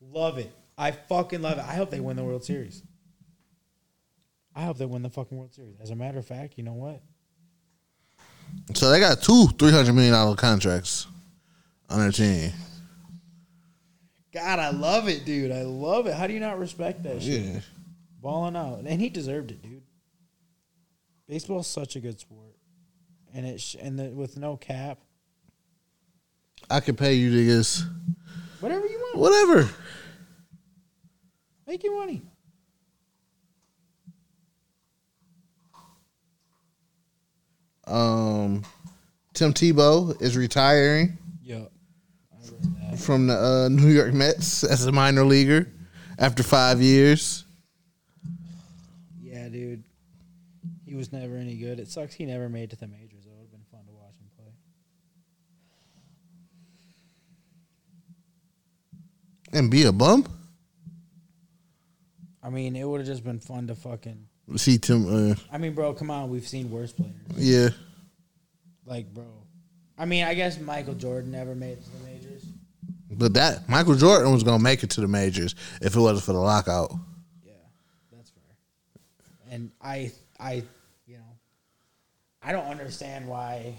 [0.00, 0.50] Love it.
[0.78, 1.64] I fucking love it.
[1.66, 2.82] I hope they win the World Series.
[4.56, 5.76] I hope they win the fucking World Series.
[5.82, 7.02] As a matter of fact, you know what?
[8.72, 11.06] So they got two $300 million contracts
[11.90, 12.52] on their team.
[14.32, 15.50] God, I love it, dude.
[15.50, 16.14] I love it.
[16.14, 17.42] How do you not respect that shit?
[17.42, 17.60] Yeah.
[18.20, 19.82] Balling out, and he deserved it, dude.
[21.28, 22.54] Baseball's such a good sport,
[23.32, 24.98] and it sh- and the, with no cap,
[26.68, 27.82] I could pay you niggas
[28.60, 29.70] whatever you want, whatever.
[31.66, 32.22] make your money.
[37.86, 38.62] Um,
[39.34, 41.72] Tim Tebow is retiring Yup.
[42.90, 43.04] I read that.
[43.04, 45.68] from the uh, New York Mets as a minor leaguer
[46.18, 47.44] after five years.
[49.22, 49.84] Yeah, dude.
[50.84, 51.78] He was never any good.
[51.78, 53.24] It sucks he never made it to the majors.
[53.24, 54.52] It would have been fun to watch him play.
[59.58, 60.26] And be a bum?
[62.42, 64.26] I mean, it would have just been fun to fucking.
[64.56, 66.28] See Tim, uh, I mean, bro, come on.
[66.28, 67.14] We've seen worse players.
[67.36, 67.68] yeah.
[68.84, 69.26] Like, bro.
[69.96, 72.09] I mean, I guess Michael Jordan never made it to the majors.
[73.20, 76.32] But that Michael Jordan was gonna make it to the majors if it wasn't for
[76.32, 76.90] the lockout.
[77.44, 77.52] Yeah,
[78.10, 78.56] that's fair.
[79.50, 80.10] And I,
[80.40, 80.62] I,
[81.06, 81.36] you know,
[82.42, 83.74] I don't understand why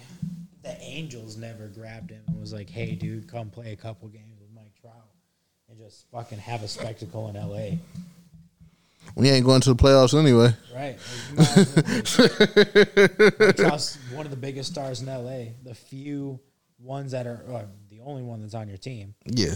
[0.61, 4.39] the Angels never grabbed him and was like, "Hey, dude, come play a couple games
[4.39, 4.93] with Mike Trout
[5.69, 7.79] and just fucking have a spectacle in L.A."
[9.15, 10.53] We ain't going to the playoffs anyway.
[10.75, 10.99] Right?
[11.35, 15.55] Like, you might as well- Mike Trout's one of the biggest stars in L.A.
[15.63, 16.39] The few
[16.77, 17.63] ones that are uh,
[18.05, 19.15] only one that's on your team.
[19.25, 19.55] Yeah.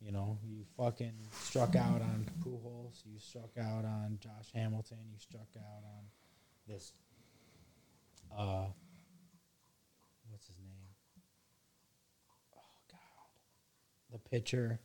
[0.00, 3.00] You know, you fucking struck out on Pujols.
[3.06, 4.98] You struck out on Josh Hamilton.
[5.10, 6.04] You struck out on
[6.68, 6.92] this.
[8.36, 8.66] Uh,
[10.28, 10.88] what's his name?
[12.54, 12.58] Oh
[12.90, 14.78] God, the pitcher,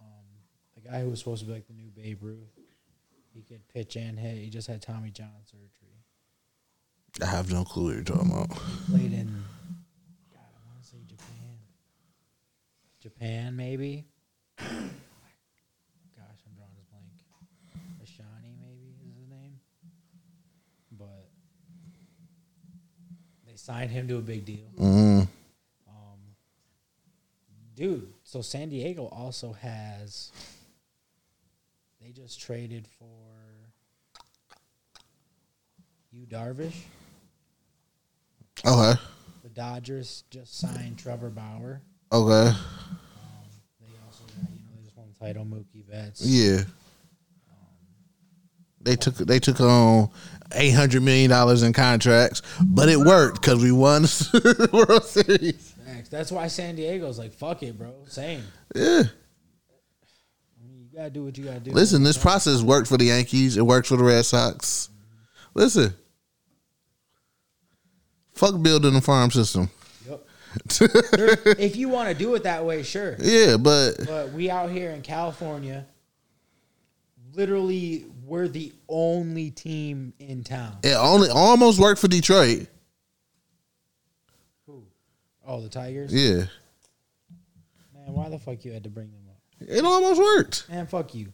[0.00, 0.26] um,
[0.74, 2.58] the guy who was supposed to be like the new Babe Ruth.
[3.32, 4.36] He could pitch and hit.
[4.36, 6.02] He just had Tommy John surgery.
[7.22, 8.50] I have no clue what you're talking about.
[8.90, 9.44] Played in.
[10.32, 11.58] God, I want to say Japan.
[13.00, 14.06] Japan, maybe.
[14.58, 17.22] Gosh, I'm drawing a blank.
[18.02, 19.60] Ashani, maybe is his name.
[20.90, 21.28] But
[23.46, 24.66] they signed him to a big deal.
[24.76, 25.28] Mm.
[25.88, 26.18] Um,
[27.76, 30.32] dude, so San Diego also has.
[32.00, 33.04] They just traded for.
[36.10, 36.82] Yu Darvish.
[38.66, 39.00] Okay.
[39.44, 41.80] The Dodgers just signed Trevor Bauer.
[42.10, 42.56] Okay.
[43.80, 46.22] They also got, you know, they just won the title, Mookie Betts.
[46.24, 46.60] Yeah.
[46.60, 46.66] Um,
[48.80, 50.10] they took they took on
[50.52, 55.74] eight hundred million dollars in contracts, but it worked because we won the World Series.
[56.10, 57.92] That's why San Diego's like, fuck it, bro.
[58.06, 58.42] Same.
[58.74, 59.02] Yeah.
[59.02, 61.70] I mean, you gotta do what you gotta do.
[61.72, 63.56] Listen, this process worked for the Yankees.
[63.56, 64.88] It worked for the Red Sox.
[64.90, 65.58] Mm-hmm.
[65.58, 65.94] Listen.
[68.32, 69.68] Fuck building a farm system.
[71.58, 73.16] If you want to do it that way, sure.
[73.18, 75.86] Yeah, but But we out here in California,
[77.32, 80.78] literally, we're the only team in town.
[80.82, 82.66] it only almost worked for Detroit.
[84.66, 84.82] Who?
[85.46, 86.12] Oh, the Tigers.
[86.12, 86.44] Yeah.
[87.94, 89.68] Man, why the fuck you had to bring them up?
[89.68, 90.68] It almost worked.
[90.68, 91.32] Man, fuck you.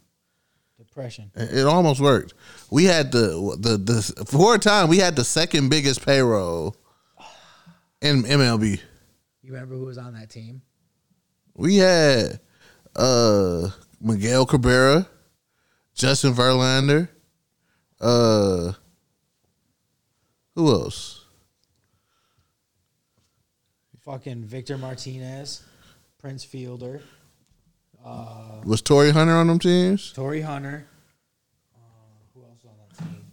[0.77, 1.31] Depression.
[1.35, 2.33] It almost worked.
[2.69, 6.75] We had the the the for a time we had the second biggest payroll
[8.01, 8.81] in MLB.
[9.45, 10.63] You remember who was on that team?
[11.55, 12.39] We had
[12.95, 13.69] uh
[14.01, 15.07] Miguel Cabrera,
[15.93, 17.09] Justin Verlander,
[18.01, 18.71] uh
[20.55, 21.25] who else?
[23.99, 25.61] Fucking Victor Martinez,
[26.17, 27.01] Prince Fielder,
[28.03, 30.11] uh, Was Torii Hunter on them teams?
[30.13, 30.87] Torii Hunter.
[31.75, 31.79] Uh,
[32.33, 33.25] who else was on that team?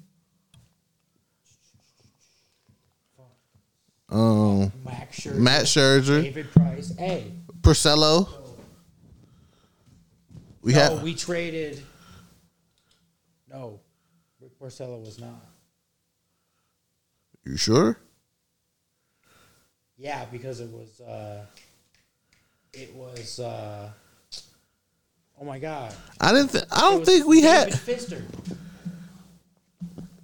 [4.13, 4.71] Um
[5.11, 5.35] Scherzer.
[5.37, 6.95] Matt Scherzer, David Price.
[6.99, 8.29] Hey, Porcello.
[10.63, 11.83] We no, had we traded.
[13.51, 13.81] No,
[14.41, 15.45] Rick Porcello was not.
[17.45, 17.99] You sure?
[19.99, 21.01] Yeah, because it was.
[21.01, 21.45] uh
[22.73, 23.41] It was.
[23.41, 23.91] uh
[25.41, 25.93] Oh my god!
[26.21, 28.23] I didn't th- I don't think we David had Fister.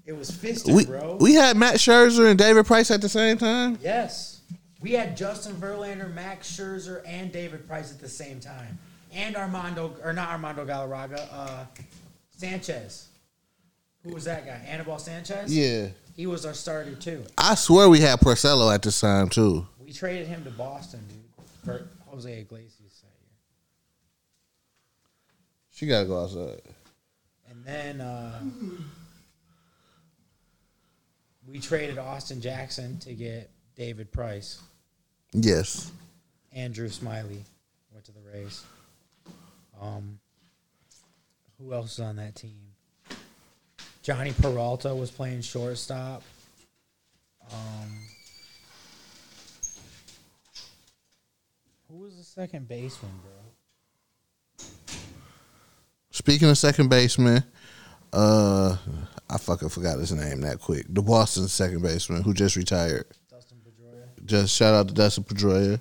[0.09, 1.19] It was Fister, we, bro.
[1.21, 3.79] we had Matt Scherzer and David Price at the same time.
[3.83, 4.41] Yes.
[4.81, 8.79] We had Justin Verlander, Max Scherzer, and David Price at the same time.
[9.13, 11.65] And Armando, or not Armando Galarraga, uh,
[12.31, 13.09] Sanchez.
[14.03, 14.65] Who was that guy?
[14.67, 15.55] Anibal Sanchez?
[15.55, 15.89] Yeah.
[16.17, 17.23] He was our starter too.
[17.37, 19.67] I swear we had Porcello at this time too.
[19.79, 23.37] We traded him to Boston, dude, for Jose Iglesias that year.
[25.71, 26.63] She gotta go outside.
[27.51, 28.41] And then uh,
[31.51, 34.61] we traded Austin Jackson to get David Price.
[35.33, 35.91] Yes.
[36.53, 37.43] Andrew Smyly
[37.93, 38.65] went to the Rays.
[39.81, 40.19] Um,
[41.59, 42.59] who else is on that team?
[44.05, 46.23] Jhonny Peralta was playing shortstop.
[47.51, 47.99] Um,
[51.89, 54.67] who was the second baseman, bro?
[56.11, 57.45] Speaking of second baseman,
[58.13, 58.77] uh,
[59.31, 60.87] I fucking forgot his name that quick.
[60.89, 63.07] The Boston second baseman who just retired.
[63.31, 64.25] Dustin Pedroia.
[64.25, 65.81] Just shout out to Dustin Pedroia.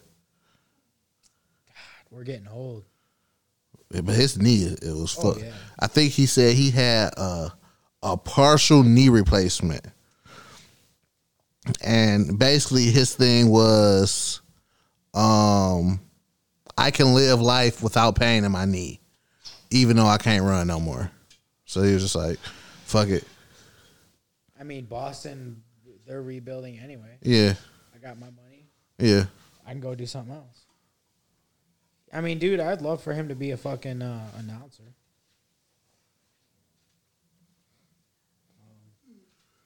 [1.67, 1.75] God,
[2.11, 2.83] we're getting old.
[3.93, 5.45] Yeah, but his knee, it was Oh, fucked.
[5.45, 5.53] yeah.
[5.79, 7.53] I think he said he had a,
[8.03, 9.85] a partial knee replacement.
[11.81, 14.41] And basically his thing was
[15.13, 15.99] um
[16.77, 18.99] I can live life without pain in my knee,
[19.71, 21.11] even though I can't run no more.
[21.67, 22.39] So he was just like,
[22.85, 23.25] fuck it.
[24.59, 25.61] I mean, Boston,
[26.07, 27.17] they're rebuilding anyway.
[27.21, 27.53] Yeah.
[27.93, 28.69] I got my money.
[28.97, 29.25] Yeah.
[29.65, 30.65] I can go do something else.
[32.13, 34.83] I mean, dude, I'd love for him to be a fucking uh, announcer.
[38.61, 39.15] Um,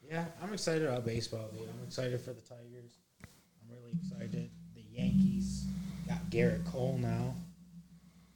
[0.09, 1.69] yeah, I'm excited about baseball, dude.
[1.69, 2.97] I'm excited for the Tigers.
[3.23, 4.49] I'm really excited.
[4.73, 5.65] The Yankees
[6.07, 7.35] got Gerrit Cole now.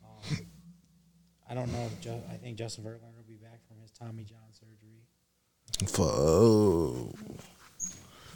[0.04, 0.38] Um,
[1.50, 1.84] I don't know.
[1.88, 5.02] If Ju- I think Justin Verlander will be back from his Tommy John surgery.
[5.88, 7.12] For, oh.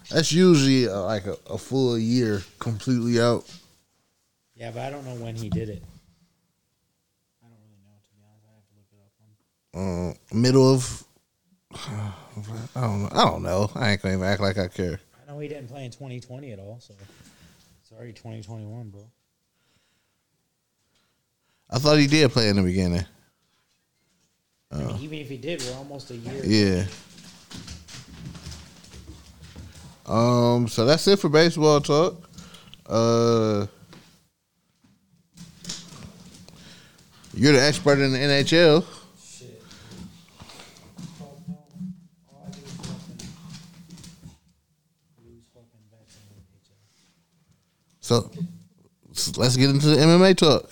[0.09, 3.45] That's usually uh, like a, a full year completely out.
[4.55, 5.83] Yeah, but I don't know when he did it.
[7.43, 8.45] I don't really know, to be honest.
[8.49, 9.37] I have to look it
[9.75, 10.33] up.
[10.33, 11.03] uh, middle of
[12.75, 13.09] I don't know.
[13.11, 13.71] I don't know.
[13.75, 14.99] I ain't gonna even act like I care.
[15.21, 16.95] I know he didn't play in 2020 at all, so
[17.83, 19.01] it's already 2021, bro.
[21.69, 23.05] I thought he did play in the beginning.
[24.71, 26.45] I mean, even if he did, we're almost a year.
[26.45, 26.85] Yeah.
[30.05, 30.67] Um.
[30.67, 32.29] So that's it for baseball talk.
[32.85, 33.65] Uh.
[37.33, 38.83] You're the expert in the NHL.
[39.23, 39.61] Shit.
[41.21, 41.39] All
[42.45, 43.25] I do is fucking
[45.23, 46.77] lose fucking bets in the NHL.
[48.01, 48.31] So
[49.13, 50.69] so let's get into the MMA talk.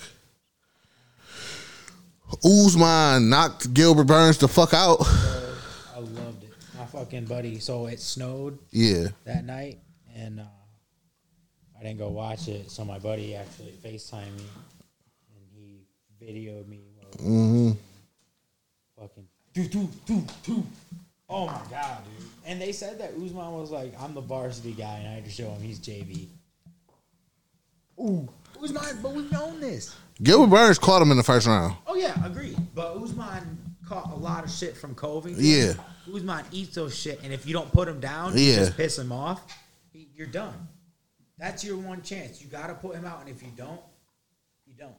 [2.44, 4.98] Usman knocked Gilbert Burns the fuck out.
[5.94, 6.50] I loved it.
[6.78, 7.58] My fucking buddy.
[7.58, 9.08] So it snowed Yeah.
[9.24, 9.78] that night,
[10.16, 10.44] and uh,
[11.78, 12.70] I didn't go watch it.
[12.70, 14.44] So my buddy actually Facetimed me,
[15.34, 15.86] and he
[16.24, 16.80] videoed me.
[16.96, 17.70] while hmm
[18.98, 20.64] Fucking do do do do.
[21.30, 22.26] Oh my god, dude!
[22.46, 25.30] And they said that Usman was like, "I'm the varsity guy," and I had to
[25.30, 26.26] show him he's JV.
[28.00, 28.28] Ooh,
[28.62, 29.94] Usman, but we've known this.
[30.22, 31.76] Gilbert Burns caught him in the first round.
[31.86, 32.56] Oh yeah, agreed.
[32.74, 35.42] But Usman caught a lot of shit from Covington.
[35.44, 35.74] Yeah.
[36.12, 38.56] Usman eats those shit, and if you don't put him down, you Yeah.
[38.56, 39.40] just piss him off.
[40.14, 40.66] You're done.
[41.38, 42.42] That's your one chance.
[42.42, 43.80] You got to put him out, and if you don't,
[44.66, 44.94] you don't.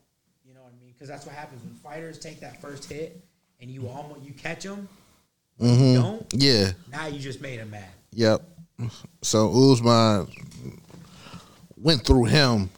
[0.46, 0.94] You know what I mean?
[0.94, 3.22] Because that's what happens when fighters take that first hit,
[3.60, 4.88] and you almost you catch them.
[5.60, 6.26] hmm Don't.
[6.34, 6.72] Yeah.
[6.90, 7.84] Now you just made him mad.
[8.14, 8.42] Yep.
[9.22, 10.28] So Usman
[11.76, 12.70] went through him.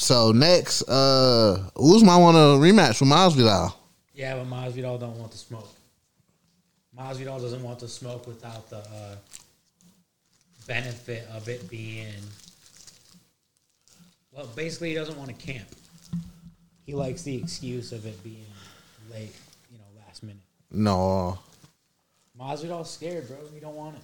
[0.00, 3.74] So next, uh Usman want a rematch with Masvidal.
[4.14, 5.68] Yeah, but Masvidal don't want the smoke.
[6.98, 9.16] Masvidal doesn't want the smoke without the uh,
[10.66, 12.14] benefit of it being.
[14.32, 15.68] Well, basically, he doesn't want to camp.
[16.86, 18.46] He likes the excuse of it being
[19.12, 19.36] late,
[19.70, 20.40] you know, last minute.
[20.70, 21.38] No.
[22.40, 23.36] Masvidal's scared, bro.
[23.52, 24.02] He don't want it.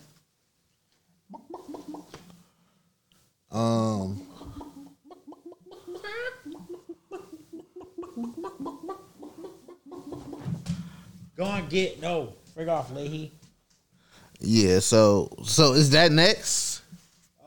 [3.50, 4.26] Um
[11.36, 12.32] Go on, get no.
[12.56, 13.32] Frig off, Leahy.
[14.40, 16.80] yeah, so so is that next?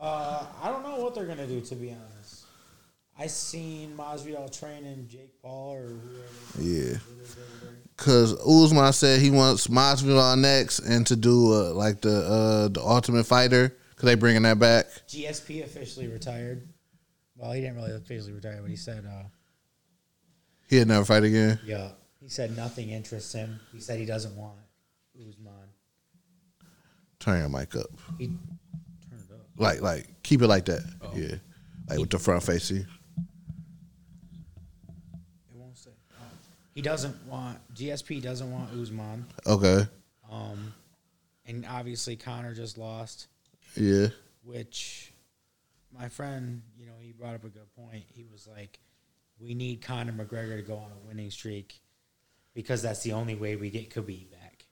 [0.00, 1.60] Uh, I don't know what they're gonna do.
[1.60, 2.44] To be honest,
[3.18, 6.60] I seen Masvidal training Jake Paul or whoever.
[6.60, 6.98] Yeah.
[7.96, 12.80] Cause Usman said he wants Masvidal next and to do uh, like the uh the
[12.80, 13.76] Ultimate Fighter.
[13.96, 14.86] Cause they bringing that back.
[15.08, 16.66] GSP officially retired.
[17.36, 19.24] Well, he didn't really officially retire, but he said, uh,
[20.70, 21.58] He'll never fight again.
[21.64, 21.90] yeah,
[22.20, 23.60] he said nothing interests him.
[23.72, 24.56] He said he doesn't want
[25.18, 25.52] Usman.
[27.18, 27.90] Turn your mic up.
[28.18, 28.38] He turned
[29.28, 29.40] it up.
[29.58, 30.82] Like like keep it like that.
[31.02, 31.10] Oh.
[31.14, 31.34] Yeah.
[31.88, 32.78] Like with the front facing.
[32.78, 32.86] It
[35.54, 35.90] won't say.
[36.12, 36.24] Oh.
[36.74, 38.22] He doesn't want GSP.
[38.22, 39.26] Doesn't want Usman.
[39.46, 39.86] Okay.
[40.30, 40.72] Um,
[41.46, 43.26] and obviously Conor just lost,
[43.76, 44.06] Yeah.
[44.44, 45.12] which
[45.98, 48.04] my friend, you know, he brought up a good point.
[48.14, 48.78] He was like,
[49.40, 51.80] "We need Conor McGregor to go on a winning streak
[52.54, 54.64] because that's the only way we get Khabib back."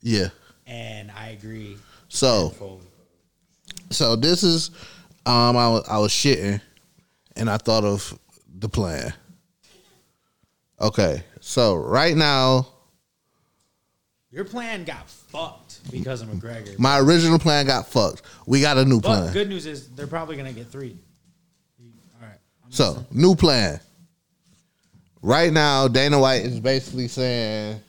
[0.00, 0.28] Yeah.
[0.66, 1.76] And I agree
[2.08, 2.80] So
[3.90, 4.70] so this is
[5.26, 6.60] um I was I was shitting
[7.36, 8.18] and I thought of
[8.58, 9.12] the plan.
[10.80, 12.68] Okay, so right now,
[14.30, 16.78] Your plan got fucked because of McGregor.
[16.78, 18.22] my original plan got fucked.
[18.46, 19.32] We got a new But plan.
[19.32, 20.96] good news is they're probably gonna get three.
[22.20, 22.38] All right.
[22.64, 23.80] I'm So, new plan.
[25.22, 27.80] Right now, Dana White is basically saying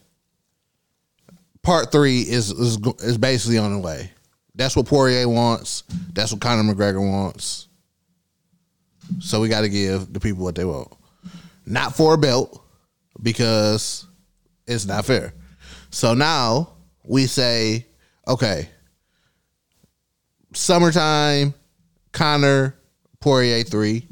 [1.62, 4.12] part three is is, is basically on the way.
[4.56, 5.84] That's what Poirier wants.
[6.14, 7.68] That's what Conor McGregor wants.
[9.20, 10.92] So we got to give the people what they want.
[11.66, 12.62] Not for a belt
[13.22, 14.06] because
[14.68, 15.34] it's not fair.
[15.92, 16.74] So now
[17.04, 17.88] we say,
[18.28, 18.70] okay,
[20.54, 21.54] summertime,
[22.12, 22.76] Conor,
[23.20, 24.08] Poirier three.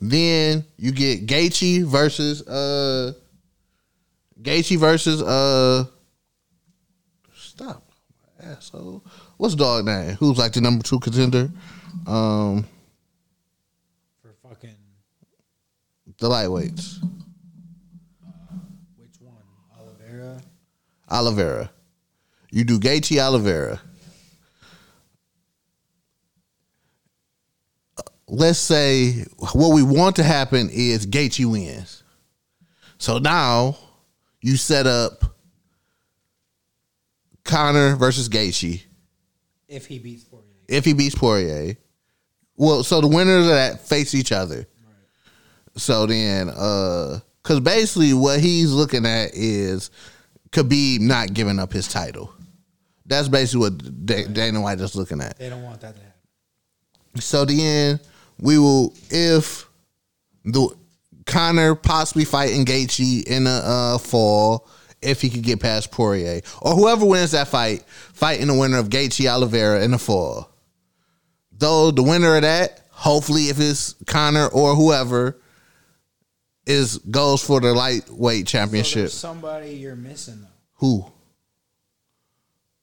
[0.00, 3.12] Then you get Gaethje versus uh
[4.40, 5.84] Gaethje versus uh
[7.34, 7.90] stop
[8.40, 9.04] asshole.
[9.36, 10.14] What's the dog name?
[10.16, 11.50] Who's like the number two contender?
[12.06, 12.64] Um
[14.22, 14.76] for fucking
[16.18, 16.98] the lightweights.
[18.96, 19.34] which one?
[19.80, 20.40] Oliveira.
[21.10, 21.70] Oliveira.
[22.50, 23.80] You do Gaethje Oliveira.
[28.28, 29.24] Let's say
[29.54, 32.02] what we want to happen is Gaethje wins.
[32.98, 33.76] So now
[34.42, 35.24] you set up
[37.44, 38.82] Conor versus Gaethje
[39.68, 40.44] If he beats Poirier.
[40.68, 41.76] if he beats Poirier.
[42.56, 44.66] Well, so the winners of that face each other.
[45.76, 49.90] So then, uh, because basically what he's looking at is
[50.50, 52.34] Khabib not giving up his title.
[53.06, 55.38] That's basically what Da- Dana White is looking at.
[55.38, 57.20] They don't want that to happen.
[57.20, 58.00] So then
[58.40, 59.68] we will if
[60.44, 60.76] the
[61.26, 64.66] Conor possibly fighting Gaethje in the uh, fall
[65.02, 68.88] if he could get past Poirier or whoever wins that fight, fighting the winner of
[68.88, 70.50] Gaethje Oliveira in the fall.
[71.52, 75.38] Though the winner of that, hopefully if it's Conor or whoever,
[76.66, 78.94] is goes for the lightweight championship.
[78.94, 80.48] there's somebody you're missing though.
[80.74, 81.12] Who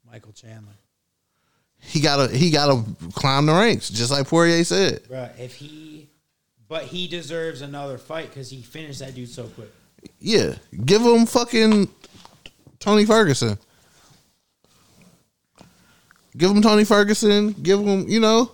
[0.06, 0.74] Michael Chandler.
[1.80, 5.04] He gotta he gotta climb the ranks, just like Poirier said.
[5.06, 6.10] Bruh, if he
[6.68, 9.70] but he deserves another fight because he finished that dude so quick.
[10.20, 10.56] Yeah,
[10.86, 11.90] give him fucking
[12.80, 13.58] Tony Ferguson.
[16.38, 17.54] Give him Tony Ferguson.
[17.54, 18.52] Give him, you know.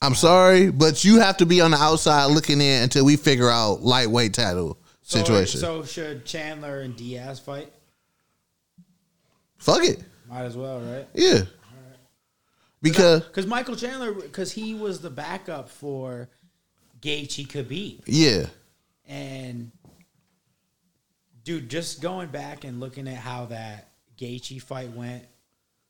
[0.00, 3.50] I'm sorry, but you have to be on the outside looking in until we figure
[3.50, 5.58] out lightweight title So, situation.
[5.60, 7.72] So should Chandler and Diaz fight?
[9.68, 10.02] Fuck it.
[10.28, 11.06] Might as well, right?
[11.14, 11.42] Yeah.
[12.80, 16.28] Because Because Michael Chandler, because he was the backup for
[17.02, 18.46] Gaethje Khabib, yeah,
[19.06, 19.72] and
[21.44, 25.24] dude, just going back and looking at how that Gaethje fight went,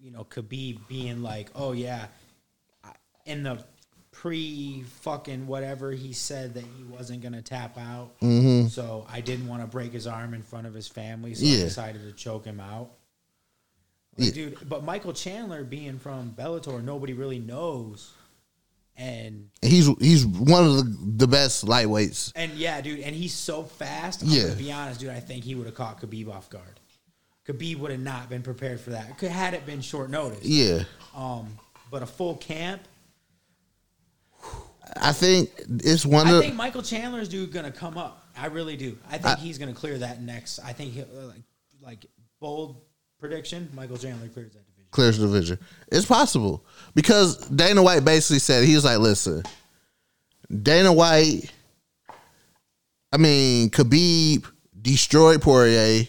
[0.01, 2.07] you know, Khabib being like, "Oh yeah,"
[3.27, 3.63] in the
[4.11, 8.69] pre fucking whatever he said that he wasn't gonna tap out, mm-hmm.
[8.69, 11.49] so I didn't want to break his arm in front of his family, so I
[11.51, 11.65] Yeah.
[11.65, 12.98] decided to choke him out.
[14.19, 14.35] Like, Yeah.
[14.51, 18.11] dude, but Michael Chandler being from Bellator, nobody really knows.
[18.97, 22.33] And he's he's one of the, the best lightweights.
[22.35, 24.23] and yeah, dude, and he's so fast.
[24.23, 24.43] I'm Yeah.
[24.45, 25.11] gonna be honest, dude.
[25.11, 26.81] I think he would have caught Khabib off guard.
[27.47, 29.17] Khabib would have not been prepared for that.
[29.17, 30.45] Could had it been short notice.
[30.45, 30.83] Yeah,
[31.15, 31.57] Um,
[31.93, 32.83] but a full camp.
[35.01, 38.27] I think it's one I of think Michael Chandler's dude gonna come up.
[38.37, 38.99] I really do.
[39.09, 40.59] I think I- he's gonna clear that next.
[40.59, 41.43] I think he'll like
[41.81, 42.07] like
[42.41, 42.81] bold
[43.19, 43.69] prediction.
[43.75, 44.87] Michael Chandler clears that division.
[44.91, 45.59] clears the division.
[45.89, 46.65] It's possible
[46.95, 49.43] because Dana White basically said he was like, "Listen,
[50.63, 51.51] Dana White.
[53.13, 54.47] I mean, Khabib
[54.81, 56.07] destroyed Poirier,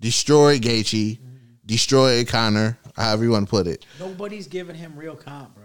[0.00, 1.18] destroyed Gaethje,
[1.66, 2.78] destroyed Conor.
[2.96, 3.86] However you want to put it.
[3.98, 5.64] Nobody's giving him real comp, bro.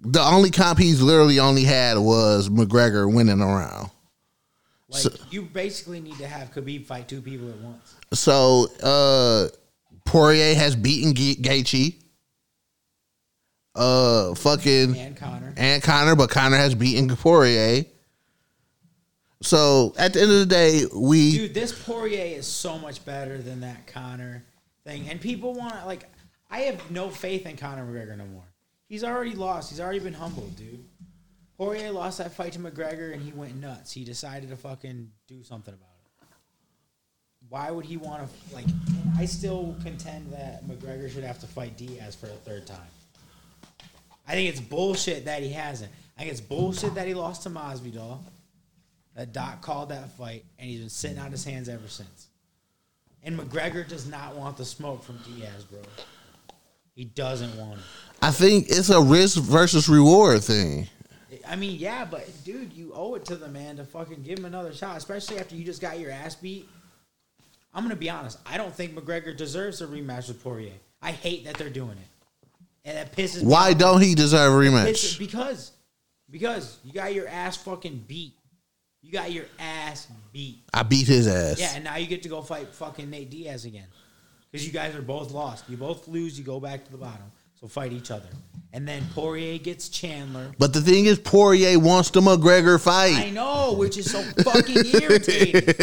[0.00, 3.90] The only comp he's literally only had was McGregor winning around.
[4.88, 7.94] Like So- you basically need to have Khabib fight two people at once.
[8.12, 9.48] So uh
[10.08, 11.94] Poirier has beaten Ga- Gaethje.
[13.74, 15.52] Uh, fucking And Conor.
[15.56, 17.84] and Conor, but Conor has beaten Poirier.
[19.42, 23.38] So at the end of the day, we Dude, this Poirier is so much better
[23.38, 24.44] than that Conor
[24.84, 25.08] thing.
[25.10, 26.08] And people want to, like,
[26.50, 28.44] I have no faith in Conor McGregor no more.
[28.88, 29.68] He's already lost.
[29.70, 30.82] He's already been humbled, dude.
[31.58, 33.92] Poirier lost that fight to McGregor and he went nuts.
[33.92, 35.97] He decided to fucking do something about it.
[37.48, 38.66] Why would he want to, like,
[39.16, 42.78] I still contend that McGregor should have to fight Diaz for a third time.
[44.26, 45.90] I think it's bullshit that he hasn't.
[46.16, 48.18] I think it's bullshit that he lost to Masvidal.
[49.14, 52.28] That Doc called that fight, and he's been sitting on his hands ever since.
[53.24, 55.80] And McGregor does not want the smoke from Diaz, bro.
[56.94, 57.84] He doesn't want it.
[58.20, 60.88] I think it's a risk versus reward thing.
[61.46, 64.44] I mean, yeah, but dude, you owe it to the man to fucking give him
[64.44, 66.68] another shot, especially after you just got your ass beat.
[67.78, 68.38] I'm gonna be honest.
[68.44, 70.72] I don't think McGregor deserves a rematch with Poirier.
[71.00, 73.42] I hate that they're doing it, and that pisses.
[73.44, 73.78] me Why off.
[73.78, 75.16] don't he deserve a rematch?
[75.16, 75.70] because
[76.28, 78.34] because you got your ass fucking beat.
[79.00, 80.64] You got your ass beat.
[80.74, 81.60] I beat his ass.
[81.60, 83.86] Yeah, and now you get to go fight fucking Nate Diaz again.
[84.50, 85.64] Because you guys are both lost.
[85.68, 87.30] You both lose, you go back to the bottom.
[87.60, 88.28] So fight each other.
[88.72, 90.52] And then Poirier gets Chandler.
[90.58, 93.16] But the thing is, Poirier wants the McGregor fight.
[93.16, 95.74] I know, which is so fucking irritating.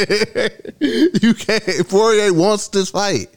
[1.22, 1.90] you can't.
[1.90, 3.28] Poirier wants this fight.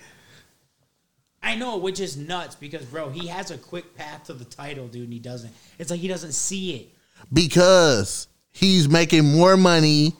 [1.42, 4.86] I know, which is nuts because bro, he has a quick path to the title,
[4.86, 5.52] dude, and he doesn't.
[5.78, 6.88] It's like he doesn't see it.
[7.32, 10.14] because he's making more money.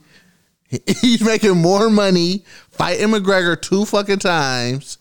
[1.01, 4.98] He's making more money fighting McGregor two fucking times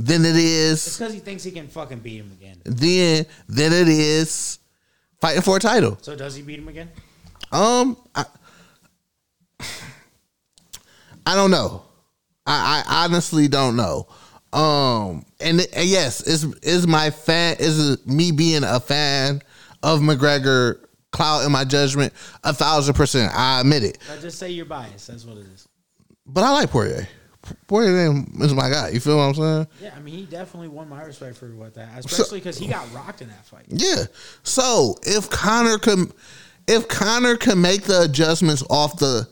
[0.00, 2.60] than it It's is because he thinks he can fucking beat him again.
[2.64, 4.60] then than it is
[5.20, 5.98] fighting for a title.
[6.02, 6.88] So does he beat him again?
[7.50, 8.24] Um, I,
[11.26, 11.82] I don't know.
[12.46, 14.06] I, I honestly don't know.
[14.52, 19.42] Um, and, and yes, is is my fan is me being a fan
[19.82, 20.78] of McGregor
[21.10, 22.12] cloud in my judgment
[22.44, 23.32] a thousand percent.
[23.34, 23.98] I admit it.
[24.08, 25.08] Now just say you're biased.
[25.08, 25.66] That's what it is.
[26.24, 27.08] But I like Poirier.
[27.66, 28.90] Poirier is my guy.
[28.90, 29.66] You feel what I'm saying?
[29.82, 32.92] Yeah, I mean, he definitely won my respect for what that, especially because he got
[32.92, 33.66] rocked in that fight.
[33.68, 34.04] Yeah.
[34.42, 36.12] So if Conor can,
[36.66, 39.28] if Conor can make the adjustments off the,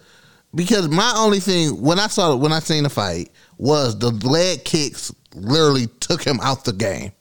[0.54, 4.64] because my only thing when I saw when I seen the fight was the leg
[4.64, 7.12] kicks literally took him out the game.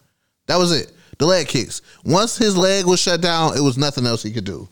[0.48, 0.92] That was it.
[1.18, 1.82] The leg kicks.
[2.04, 4.68] Once his leg was shut down, it was nothing else he could do.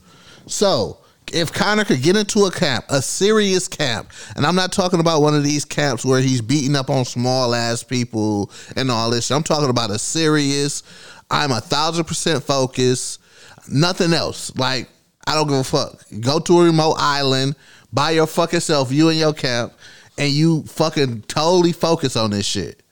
[0.46, 1.03] So
[1.34, 5.22] if Conor could get into a camp, a serious camp, and I'm not talking about
[5.22, 9.32] one of these camps where he's beating up on small ass people and all this.
[9.32, 10.84] I'm talking about a serious.
[11.32, 13.20] I'm a thousand percent focused.
[13.68, 14.56] Nothing else.
[14.56, 14.88] Like
[15.26, 16.04] I don't give a fuck.
[16.20, 17.56] Go to a remote island
[17.92, 19.74] by your fucking self, you and your camp,
[20.18, 22.84] and you fucking totally focus on this shit.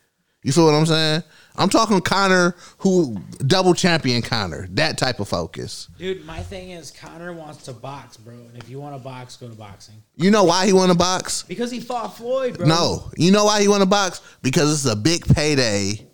[0.43, 1.23] You feel what I'm saying?
[1.55, 5.89] I'm talking Conor, who double champion Conor, that type of focus.
[5.97, 8.33] Dude, my thing is Conor wants to box, bro.
[8.33, 9.95] And if you want to box, go to boxing.
[10.15, 11.43] You know why he want to box?
[11.43, 12.67] Because he fought Floyd, bro.
[12.67, 14.21] No, you know why he want to box?
[14.41, 16.07] Because it's a big payday.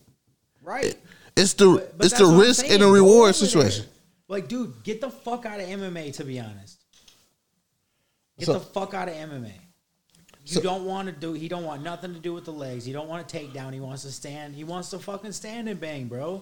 [0.64, 0.96] Right.
[1.36, 3.34] It's the But- but it's the risk and the reward there.
[3.34, 3.86] situation.
[4.28, 6.84] Like, dude, get the fuck out of MMA, to be honest.
[8.40, 9.54] Get So- the fuck out of MMA.
[10.48, 11.34] You So- don't want to do.
[11.34, 12.86] He don't want nothing to do with the legs.
[12.86, 13.74] He don't want to take down.
[13.74, 14.56] He wants to stand.
[14.56, 16.42] He wants to fucking stand and bang, bro.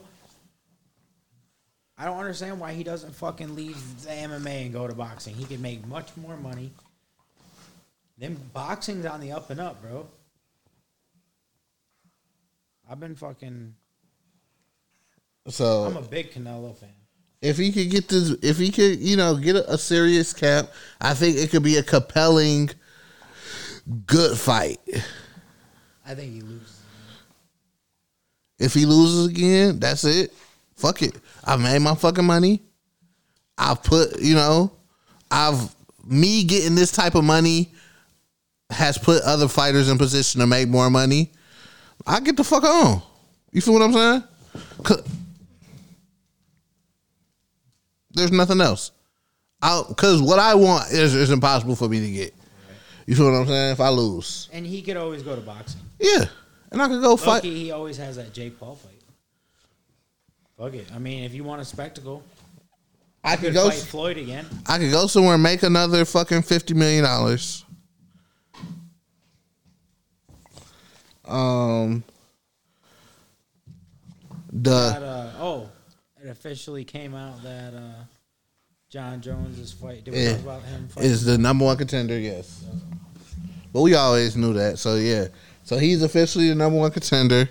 [1.98, 5.34] I don't understand why he doesn't fucking leave the MMA and go to boxing.
[5.34, 6.72] He could make much more money.
[8.18, 10.07] Then boxing's on the up and up, bro.
[12.90, 13.73] I've been fucking.
[15.48, 16.90] So I'm a big Canelo fan.
[17.41, 20.69] if he could get this, if he could, you know, get a, a serious camp,
[21.02, 22.69] I think it could be a compelling,
[24.06, 24.80] good fight.
[26.06, 26.82] I think he loses.
[28.57, 30.34] If he loses again, that's it.
[30.76, 31.16] Fuck it.
[31.44, 32.62] I've made my fucking money.
[33.57, 34.72] I've put, you know,
[35.32, 35.76] I've
[36.06, 37.72] me getting this type of money
[38.70, 41.32] has put other fighters in position to make more money.
[42.06, 43.02] I get the fuck on.
[43.52, 44.24] You feel what I'm saying?
[48.12, 48.91] There's nothing else.
[49.62, 52.35] I Because what I want is, is impossible for me to get.
[53.06, 53.72] You feel what I'm saying?
[53.73, 55.82] If I lose, And he could always go to boxing.
[55.99, 56.26] yeah,
[56.72, 57.44] and I could go fight.
[57.44, 58.91] Loki, he always has that Jake Paul fight.
[60.57, 60.88] Fuck it.
[60.94, 62.23] I mean, if you want a spectacle,
[63.23, 63.69] I could could go.
[63.69, 64.45] fight Floyd again.
[64.65, 67.64] I could go somewhere and make another fucking fifty million dollars.
[71.26, 72.03] Um,
[74.53, 75.69] That, the uh, oh,
[76.23, 78.03] it officially came out that uh,
[78.90, 80.03] Jon Jones is fight.
[80.03, 80.32] Did we Yeah.
[80.34, 81.12] talk about him fighting?
[81.12, 82.18] is the number one contender.
[82.20, 82.64] Yes,
[83.74, 84.78] but we always knew that.
[84.80, 85.28] So yeah,
[85.64, 87.49] so he's officially the number one contender.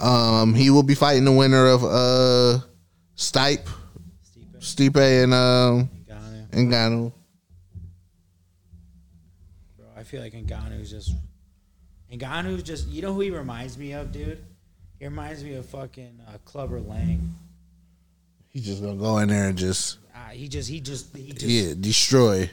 [0.00, 2.60] Um, he will be fighting the winner of uh
[3.16, 3.66] Stipe,
[4.60, 6.50] Stipe Stipe, and um Ngannou.
[6.52, 7.12] Ngannou.
[9.78, 11.12] Bro, I feel like Ngannou's just.
[12.12, 12.88] Ngannou's just.
[12.88, 14.42] You know who he reminds me of, dude?
[14.98, 17.34] He reminds me of fucking uh, Clubber Lang.
[18.52, 20.68] He's just gonna go in there and just Uh, he just.
[20.68, 21.16] He just.
[21.16, 21.46] He just.
[21.46, 22.50] yeah destroy.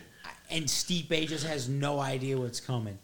[0.49, 2.97] And Stipe just has no idea what's coming.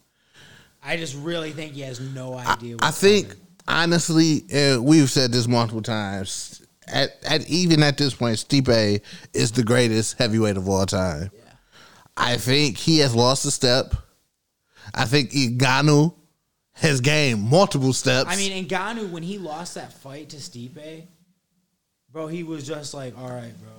[0.82, 2.76] I just really think he has no idea.
[2.76, 3.42] What's I think coming.
[3.68, 6.62] honestly, uh, we've said this multiple times.
[6.88, 9.02] At, at even at this point, Stipe
[9.34, 11.32] is the greatest heavyweight of all time.
[11.34, 11.40] Yeah.
[12.18, 13.96] I think he has lost a step.
[14.94, 16.14] I think Ngannou
[16.74, 18.30] has gained multiple steps.
[18.30, 21.08] I mean, Ngannou when he lost that fight to Stipe,
[22.14, 23.72] bro, he was just like, "All right, bro,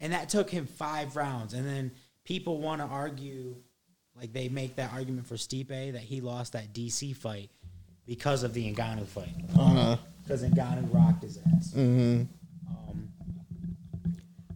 [0.00, 1.54] and that took him five rounds.
[1.54, 1.90] And then
[2.24, 3.56] people want to argue,
[4.14, 7.50] like they make that argument for Stipe that he lost that DC fight
[8.06, 9.34] because of the Ngannou fight.
[9.58, 9.96] Uh-huh.
[10.22, 11.72] Because Ngannou rocked his ass.
[11.74, 12.22] Mm-hmm.
[12.68, 13.08] Um,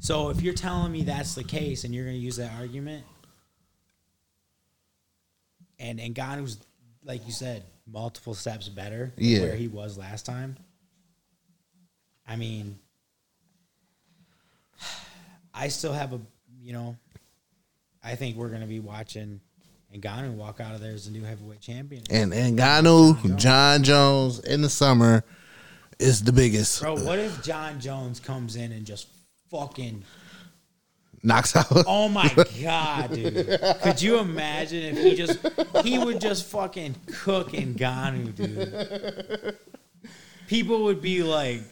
[0.00, 3.04] so if you're telling me that's the case and you're going to use that argument,
[5.78, 6.58] and Ngannou's,
[7.04, 9.40] like you said, multiple steps better than Yeah.
[9.40, 10.56] where he was last time.
[12.26, 12.78] I mean,
[15.58, 16.20] I still have a,
[16.62, 16.96] you know,
[18.02, 19.40] I think we're going to be watching
[19.94, 22.04] Ngannou walk out of there as the new heavyweight champion.
[22.10, 25.24] And Ngannou, Jon Jones in the summer
[25.98, 26.80] is the biggest.
[26.80, 29.08] Bro, what if Jon Jones comes in and just
[29.50, 30.04] fucking
[31.22, 31.66] Knocks out.
[31.86, 32.32] Oh my
[32.62, 33.60] god, dude!
[33.82, 35.40] Could you imagine if he just
[35.84, 39.58] he would just fucking cook Ngannou, dude?
[40.46, 41.62] People would be like,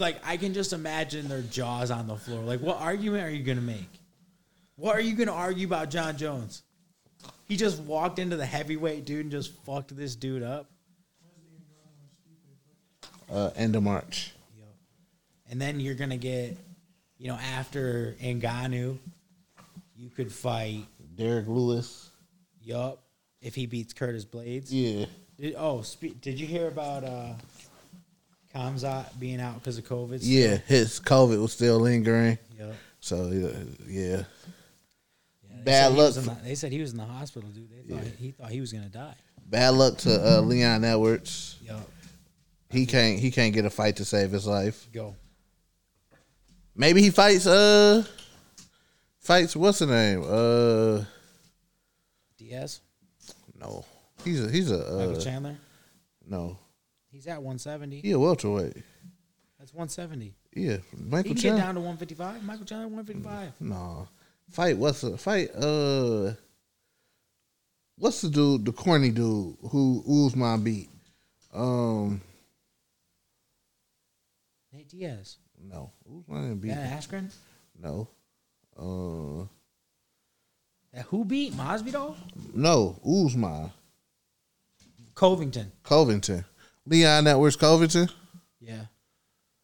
[0.00, 2.42] like I can just imagine their jaws on the floor.
[2.42, 3.88] Like, what argument are you gonna make?
[4.76, 6.62] What are you gonna argue about Jon Jones?
[7.46, 10.70] He just walked into the heavyweight dude and just fucked this dude up.
[13.30, 14.32] Uh, end of March.
[15.50, 16.56] And then you're gonna get,
[17.18, 18.98] you know, after Ngannou,
[19.96, 20.84] you could fight.
[21.16, 22.10] Derrick Lewis.
[22.62, 23.02] Yup.
[23.40, 24.66] If he beats Curtis Blaydes.
[24.68, 25.06] Yeah.
[25.38, 27.32] Did, oh, spe- did you hear about uh,
[28.54, 30.18] Khamzat being out because of COVID?
[30.22, 30.56] Yeah.
[30.66, 32.38] His COVID was still lingering.
[32.58, 32.72] Yup.
[33.00, 33.48] So yeah,
[33.86, 34.22] yeah.
[35.50, 37.68] Yeah, Bad he luck the- they said he was in the hospital, dude.
[37.70, 39.14] They thought he thought he was gonna die.
[39.46, 41.56] Bad luck to uh, Leon Edwards.
[41.66, 41.88] Yup.
[42.70, 43.18] He can't.
[43.18, 44.88] He can't get a fight to save his life.
[44.92, 45.14] Go.
[46.76, 47.46] Maybe he fights.
[47.46, 48.04] Uh,
[49.20, 49.56] fights.
[49.56, 50.22] What's the name?
[50.26, 51.04] Uh,
[52.36, 52.80] Diaz.
[53.58, 53.84] no.
[54.24, 54.50] He's a.
[54.50, 54.76] He's a.
[54.78, 55.56] Michael Uh, Chandler.
[56.26, 56.58] no.
[57.10, 58.02] He's at 170.
[58.04, 58.76] Yeah, welterweight.
[59.58, 60.34] That's 170.
[60.54, 60.76] Yeah.
[60.76, 62.44] He Michael can get down to 155.
[62.44, 63.60] Michael Chandler 155.
[63.60, 64.08] No.
[64.50, 64.76] Fight.
[64.76, 65.50] What's the fight?
[65.54, 66.32] Uh.
[67.96, 68.64] What's the dude?
[68.64, 70.88] The corny dude who Usman beat.
[71.52, 72.20] Um.
[74.72, 75.38] Nate Diaz.
[75.60, 75.92] No.
[76.06, 76.68] Usman didn't beat.
[76.68, 77.34] Ben Askren.
[77.80, 78.08] No.
[78.78, 79.46] Uh.
[80.92, 82.14] That who beat Masvidal?
[82.54, 82.98] No.
[83.04, 83.70] Usman.
[85.14, 85.72] Covington.
[85.82, 86.44] Covington.
[86.88, 88.08] Leon Edwards Covington.
[88.60, 88.84] Yeah.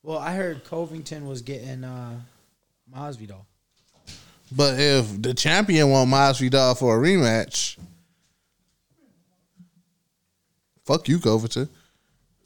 [0.02, 2.20] Well, I heard Covington was getting uh,
[2.94, 3.46] Masvidal.
[4.52, 7.78] But if the champion want Masvidal for a rematch,
[10.84, 11.68] fuck you, Covington.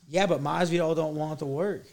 [0.07, 1.85] Yeah, but Masvidal don't want the work.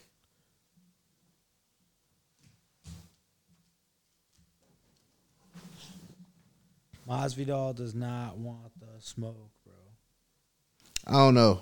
[7.09, 9.73] Masvidal does not want the smoke, bro.
[11.07, 11.61] I don't know.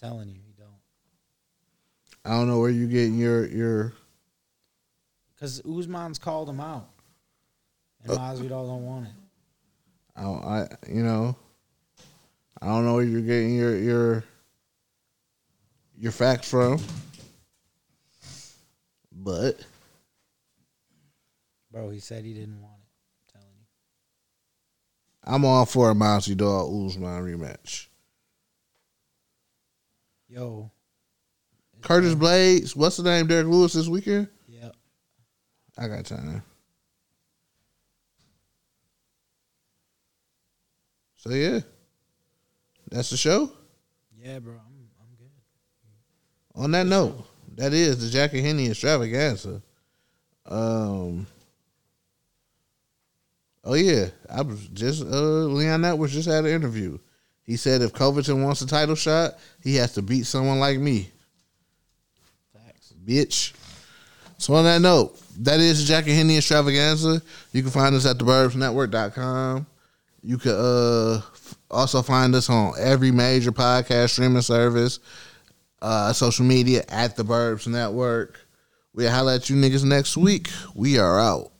[0.00, 0.70] Telling you, he don't.
[2.24, 3.92] I don't know where you getting your your.
[5.34, 6.88] Because Usman's called him out,
[8.02, 9.12] and Uh, Masvidal don't want it.
[10.16, 11.36] I, I you know.
[12.62, 14.24] I don't know where you're getting your your
[15.98, 16.80] your facts from.
[19.12, 19.60] But
[21.70, 22.88] Bro, he said he didn't want it.
[23.34, 23.66] I'm telling you.
[25.24, 27.88] I'm all for a Masvidal Usman rematch.
[30.30, 30.70] Yo,
[31.80, 33.26] Curtis Blaydes, what's the name?
[33.26, 34.28] Derrick Lewis this weekend.
[34.46, 34.76] Yep.
[35.76, 36.44] I got time.
[41.16, 41.58] So yeah,
[42.92, 43.50] that's the show.
[44.16, 46.62] Yeah, bro, I'm, I'm good.
[46.62, 47.26] On that note,
[47.56, 49.60] that is the Jackie Henny extravaganza.
[50.46, 51.26] Um.
[53.64, 56.98] Oh yeah, I was just uh Leon Edwards just had an interview.
[57.50, 61.10] He said if Covington wants a title shot, he has to beat someone like me,
[62.54, 62.94] Facts.
[63.04, 63.54] bitch.
[64.38, 67.20] So on that note, that is the Jackie Henny extravaganza.
[67.50, 69.66] You can find us at theburbsnetwork.com.
[70.22, 71.22] You can uh
[71.72, 75.00] also find us on every major podcast streaming service,
[75.82, 78.38] uh, social media at the Burbs Network.
[78.94, 80.50] We'll holla at you niggas next week.
[80.76, 81.50] We are out.